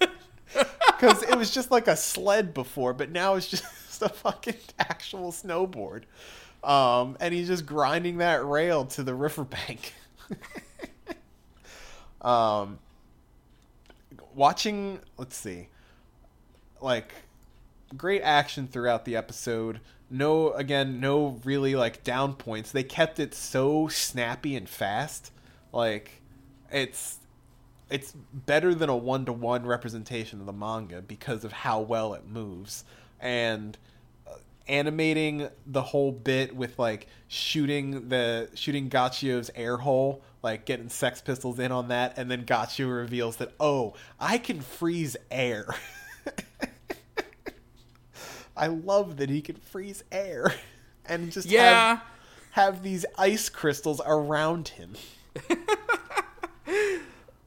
[0.88, 5.32] because it was just like a sled before, but now it's just a fucking actual
[5.32, 6.04] snowboard.
[6.64, 9.94] Um, and he's just grinding that rail to the riverbank.
[12.22, 12.80] um,
[14.34, 15.68] watching, let's see,
[16.82, 17.14] like
[17.96, 19.80] great action throughout the episode.
[20.10, 22.72] No, again, no really like down points.
[22.72, 25.32] They kept it so snappy and fast.
[25.72, 26.22] Like
[26.72, 27.20] it's
[27.90, 32.14] it's better than a one to one representation of the manga because of how well
[32.14, 32.84] it moves
[33.20, 33.78] and
[34.28, 34.32] uh,
[34.68, 41.22] animating the whole bit with like shooting the shooting Ghiaccio's air hole, like getting Sex
[41.22, 45.68] Pistols in on that, and then Gachio reveals that oh, I can freeze air.
[48.58, 50.54] I love that he can freeze air.
[51.06, 51.98] and just Yeah.
[51.98, 52.04] have,
[52.52, 54.94] have these ice crystals around him.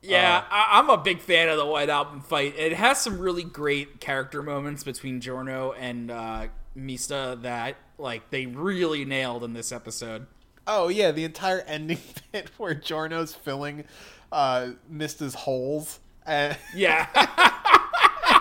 [0.08, 2.54] Yeah, I, I'm a big fan of the White Album fight.
[2.56, 8.46] It has some really great character moments between Giorno and uh, Mista that like they
[8.46, 10.26] really nailed in this episode.
[10.66, 11.98] Oh yeah, the entire ending
[12.32, 13.84] bit where Giorno's filling
[14.32, 17.06] uh, Mista's holes Yeah, and Yeah,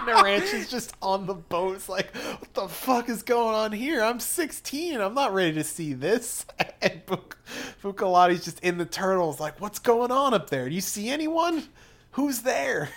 [0.06, 1.76] Naranch is just on the boat.
[1.76, 4.04] It's like, what the fuck is going on here?
[4.04, 5.00] I'm 16.
[5.00, 6.46] I'm not ready to see this.
[6.82, 7.02] And
[7.82, 10.70] Bucciarati's just in the turtles, like, what's going on up there?
[10.70, 11.64] Do you see anyone?
[12.12, 12.90] Who's there?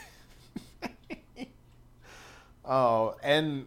[2.65, 3.67] oh, and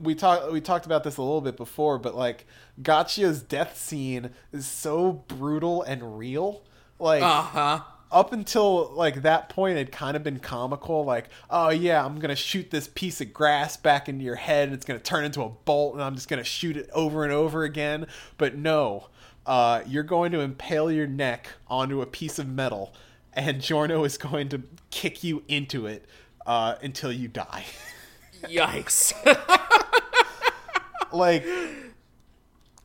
[0.00, 2.46] we talked we talked about this a little bit before, but like
[2.80, 6.62] Ghiaccio's death scene is so brutal and real.
[6.98, 7.80] Like uh huh.
[8.10, 12.36] up until like that point it kind of been comical like oh yeah i'm gonna
[12.36, 15.48] shoot this piece of grass back into your head and it's gonna turn into a
[15.48, 18.06] bolt and i'm just gonna shoot it over and over again
[18.38, 19.08] but no
[19.46, 22.94] uh, you're going to impale your neck onto a piece of metal
[23.32, 26.04] and giorno is going to kick you into it
[26.46, 27.64] uh, until you die
[28.44, 29.12] Yikes.
[31.12, 31.44] like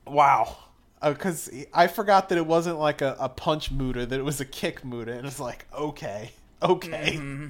[0.06, 0.58] wow
[1.04, 4.46] because i forgot that it wasn't like a, a punch muda that it was a
[4.46, 6.32] kick muda and it's like okay
[6.62, 7.20] okay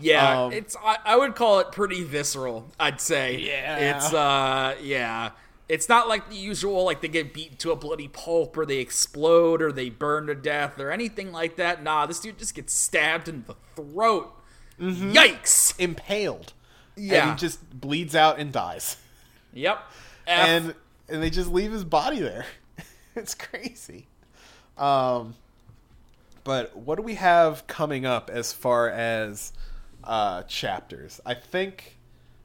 [0.00, 2.68] Yeah, Um, it's I, I would call it pretty visceral.
[2.80, 3.38] I'd say.
[3.38, 3.96] Yeah.
[3.96, 5.30] It's uh yeah.
[5.68, 8.78] It's not like the usual like they get beaten to a bloody pulp or they
[8.78, 11.82] explode or they burn to death or anything like that.
[11.82, 14.32] Nah, this dude just gets stabbed in the throat.
[14.80, 15.78] Yikes.
[15.78, 16.52] impaled
[16.96, 17.22] Yeah.
[17.22, 18.96] and he just bleeds out and dies
[19.52, 19.78] Yep.
[20.26, 20.48] F.
[20.48, 20.74] and
[21.08, 22.46] and they just leave his body there
[23.14, 24.06] it's crazy
[24.78, 25.34] um
[26.42, 29.52] but what do we have coming up as far as
[30.02, 31.96] uh chapters i think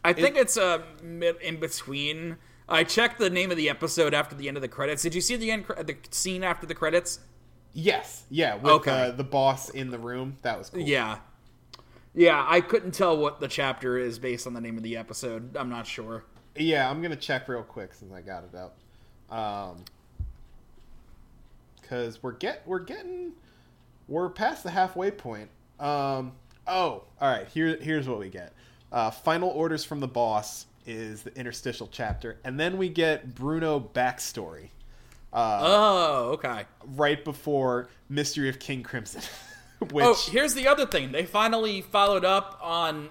[0.03, 2.37] I think it's uh mid in between.
[2.69, 5.01] I checked the name of the episode after the end of the credits.
[5.01, 7.19] Did you see the end the scene after the credits?
[7.73, 8.91] yes yeah with Okay.
[8.91, 11.19] uh, the boss in the room that was cool Yeah.
[12.15, 15.55] Yeah, I couldn't tell what the chapter is based on the name of the episode.
[15.55, 16.23] I'm not sure.
[16.55, 18.77] yeah i'm gonna check real quick since i got it up
[19.31, 19.83] um
[21.79, 23.33] because we're get we're getting
[24.07, 25.49] we're past the halfway point
[25.79, 26.31] um
[26.65, 28.53] oh all right here here's what we get
[28.91, 33.79] uh final orders from the boss is the interstitial chapter and then we get bruno
[33.79, 34.69] backstory
[35.33, 36.65] uh Oh, okay.
[36.95, 39.21] right before mystery of king crimson
[39.91, 41.11] which Oh, here's the other thing.
[41.11, 43.09] They finally followed up on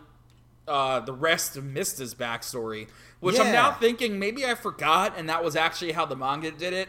[0.67, 2.89] uh, the rest of Mista's backstory,
[3.21, 6.73] which I'm now thinking maybe I forgot, and that was actually how the manga did
[6.73, 6.89] it.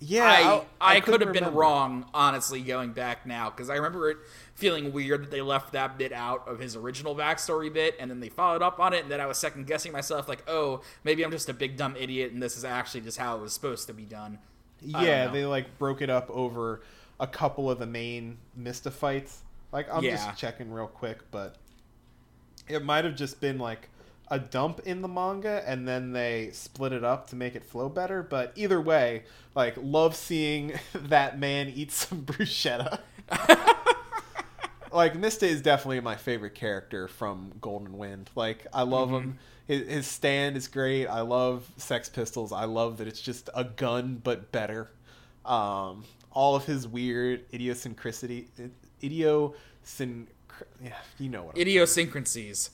[0.00, 4.10] Yeah I I, could couldn't have been wrong, honestly, going back now because I remember
[4.10, 4.18] it
[4.54, 8.20] feeling weird that they left that bit out of his original backstory bit, and then
[8.20, 11.24] they followed up on it, and then I was second guessing myself, like, oh, maybe
[11.24, 13.86] I'm just a big dumb idiot, and this is actually just how it was supposed
[13.88, 14.38] to be done.
[14.80, 16.82] Yeah, they like broke it up over
[17.18, 19.42] a couple of the main Mista fights.
[19.72, 20.16] Like I'm Yeah.
[20.16, 21.56] just checking real quick, but
[22.68, 23.88] it might have just been like
[24.28, 27.88] a dump in the manga and then they split it up to make it flow
[27.88, 28.22] better.
[28.22, 33.00] But either way, like love seeing that man eat some bruschetta.
[34.92, 38.30] like Mista is definitely my favorite character from Golden Wind.
[38.34, 39.38] Like I love him.
[39.66, 41.06] His, his stand is great.
[41.06, 42.52] I love Sex Pistols.
[42.52, 44.90] I love that it's just a gun but better.
[45.44, 48.48] Um, all of his weird idiosyncrasy,
[49.02, 50.26] idiosyn,
[50.82, 51.56] yeah, you know what?
[51.56, 52.70] I'm Idiosyncrasies.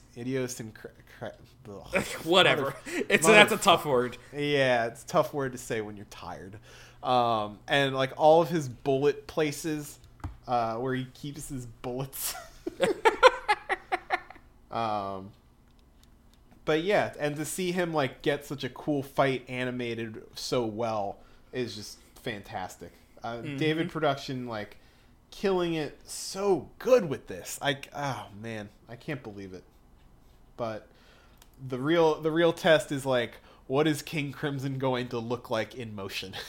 [2.25, 2.75] Whatever.
[3.09, 4.17] It's Mother- that's a tough word.
[4.33, 6.57] Yeah, it's a tough word to say when you're tired.
[7.03, 9.99] Um, and like all of his bullet places,
[10.47, 12.35] uh, where he keeps his bullets.
[14.71, 15.31] um,
[16.65, 21.19] but yeah, and to see him like get such a cool fight animated so well
[21.53, 22.93] is just fantastic.
[23.23, 24.77] Uh, David Production like
[25.31, 27.59] killing it so good with this.
[27.63, 29.65] Like, oh man, I can't believe it.
[30.57, 30.87] But
[31.69, 33.35] the real the real test is like
[33.67, 36.35] what is King Crimson going to look like in motion?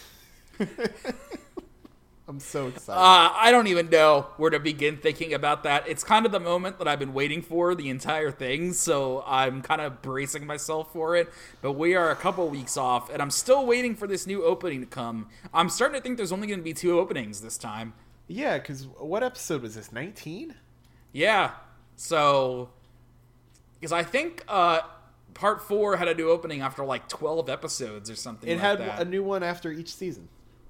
[2.27, 2.99] I'm so excited.
[2.99, 5.87] Uh, I don't even know where to begin thinking about that.
[5.87, 9.61] It's kind of the moment that I've been waiting for the entire thing, so I'm
[9.61, 11.29] kind of bracing myself for it.
[11.61, 14.79] But we are a couple weeks off, and I'm still waiting for this new opening
[14.79, 15.27] to come.
[15.53, 17.93] I'm starting to think there's only going to be two openings this time.
[18.27, 19.91] yeah, because what episode was this?
[19.91, 20.55] 19?
[21.11, 21.51] Yeah,
[21.97, 22.69] so
[23.79, 24.79] because I think uh,
[25.33, 28.49] part four had a new opening after like 12 episodes or something.
[28.49, 29.01] It like had that.
[29.01, 30.29] a new one after each season.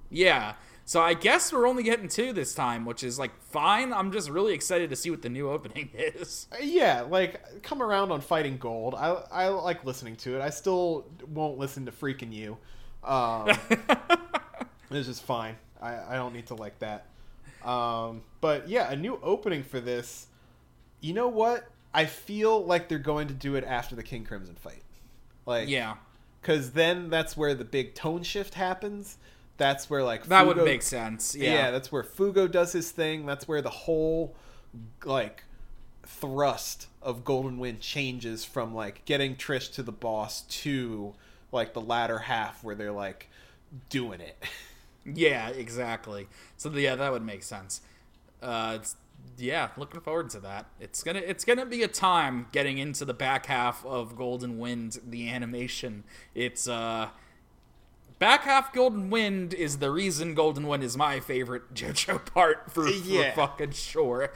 [0.10, 0.54] Yeah.
[0.84, 3.94] So I guess we're only getting two this time, which is like fine.
[3.94, 6.48] I'm just really excited to see what the new opening is.
[6.52, 8.96] Uh, Yeah, like come around on Fighting Gold.
[8.96, 10.42] I I like listening to it.
[10.42, 12.58] I still won't listen to Freaking You,
[13.04, 13.50] Um,
[14.92, 15.56] it's just fine.
[15.82, 17.06] I, I don't need to like that.
[17.64, 20.28] Um, but yeah, a new opening for this.
[21.00, 21.68] You know what?
[21.94, 24.84] I feel like they're going to do it after the King Crimson fight.
[25.46, 25.96] Like, Yeah,
[26.42, 29.18] because then that's where the big tone shift happens.
[29.58, 31.36] That's where like that would make sense.
[31.36, 31.54] yeah.
[31.54, 33.26] Yeah, that's where Fugo does his thing.
[33.26, 34.36] That's where the whole
[35.06, 35.44] like
[36.06, 41.14] thrust of Golden Wind changes from like getting Trish to the boss to
[41.52, 43.30] like the latter half where they're like
[43.90, 44.42] doing it.
[45.06, 46.28] yeah, exactly.
[46.58, 47.82] So yeah, that would make sense.
[48.42, 48.96] Uh, it's,
[49.38, 50.68] yeah, looking forward to that.
[50.80, 55.00] It's gonna it's gonna be a time getting into the back half of Golden Wind,
[55.08, 56.04] the animation.
[56.36, 57.10] It's uh.
[58.20, 62.88] Back half Golden Wind is the reason Golden Wind is my favorite JoJo part for,
[62.88, 63.32] Yeah.
[63.32, 64.32] for fucking sure.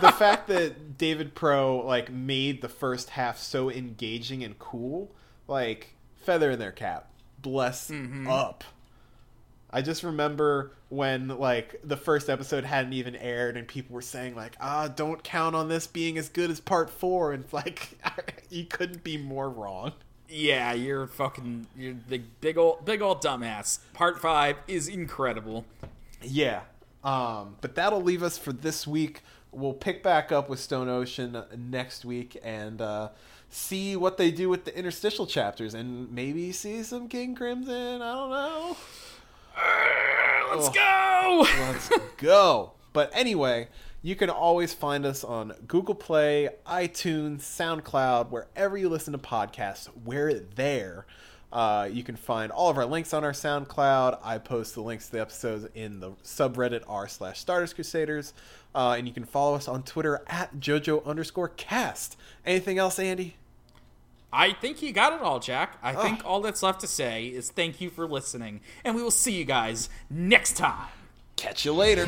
[0.00, 5.10] the fact that David Pro like made the first half so engaging and cool,
[5.48, 7.10] like feather in their cap.
[7.42, 7.90] Bless
[8.28, 8.62] up.
[9.70, 14.34] I just remember when like the first episode hadn't even aired and people were saying
[14.34, 17.98] like, "Ah, don't count on this being as good as part 4." And like
[18.50, 19.92] you couldn't be more wrong.
[20.28, 23.78] Yeah, you're fucking you're the big old big old dumbass.
[23.92, 25.64] Part five is incredible.
[26.22, 26.62] Yeah.
[27.04, 29.22] Um, but that'll leave us for this week.
[29.52, 33.10] We'll pick back up with Stone Ocean next week and uh,
[33.48, 38.02] see what they do with the interstitial chapters and maybe see some King Crimson.
[38.02, 38.76] I don't know.
[39.56, 41.46] Let's go.
[41.60, 42.72] Let's go.
[42.92, 43.68] But anyway,
[44.02, 49.88] you can always find us on Google Play, iTunes, SoundCloud, wherever you listen to podcasts.
[50.04, 51.06] We're there.
[51.52, 54.18] Uh, you can find all of our links on our SoundCloud.
[54.22, 58.32] I post the links to the episodes in the subreddit r slash Stardust Crusaders.
[58.74, 62.16] Uh, and you can follow us on Twitter at JoJo underscore cast.
[62.44, 63.36] Anything else, Andy?
[64.36, 65.78] I think you got it all, Jack.
[65.82, 69.10] I think all that's left to say is thank you for listening, and we will
[69.10, 70.88] see you guys next time.
[71.36, 72.06] Catch you later.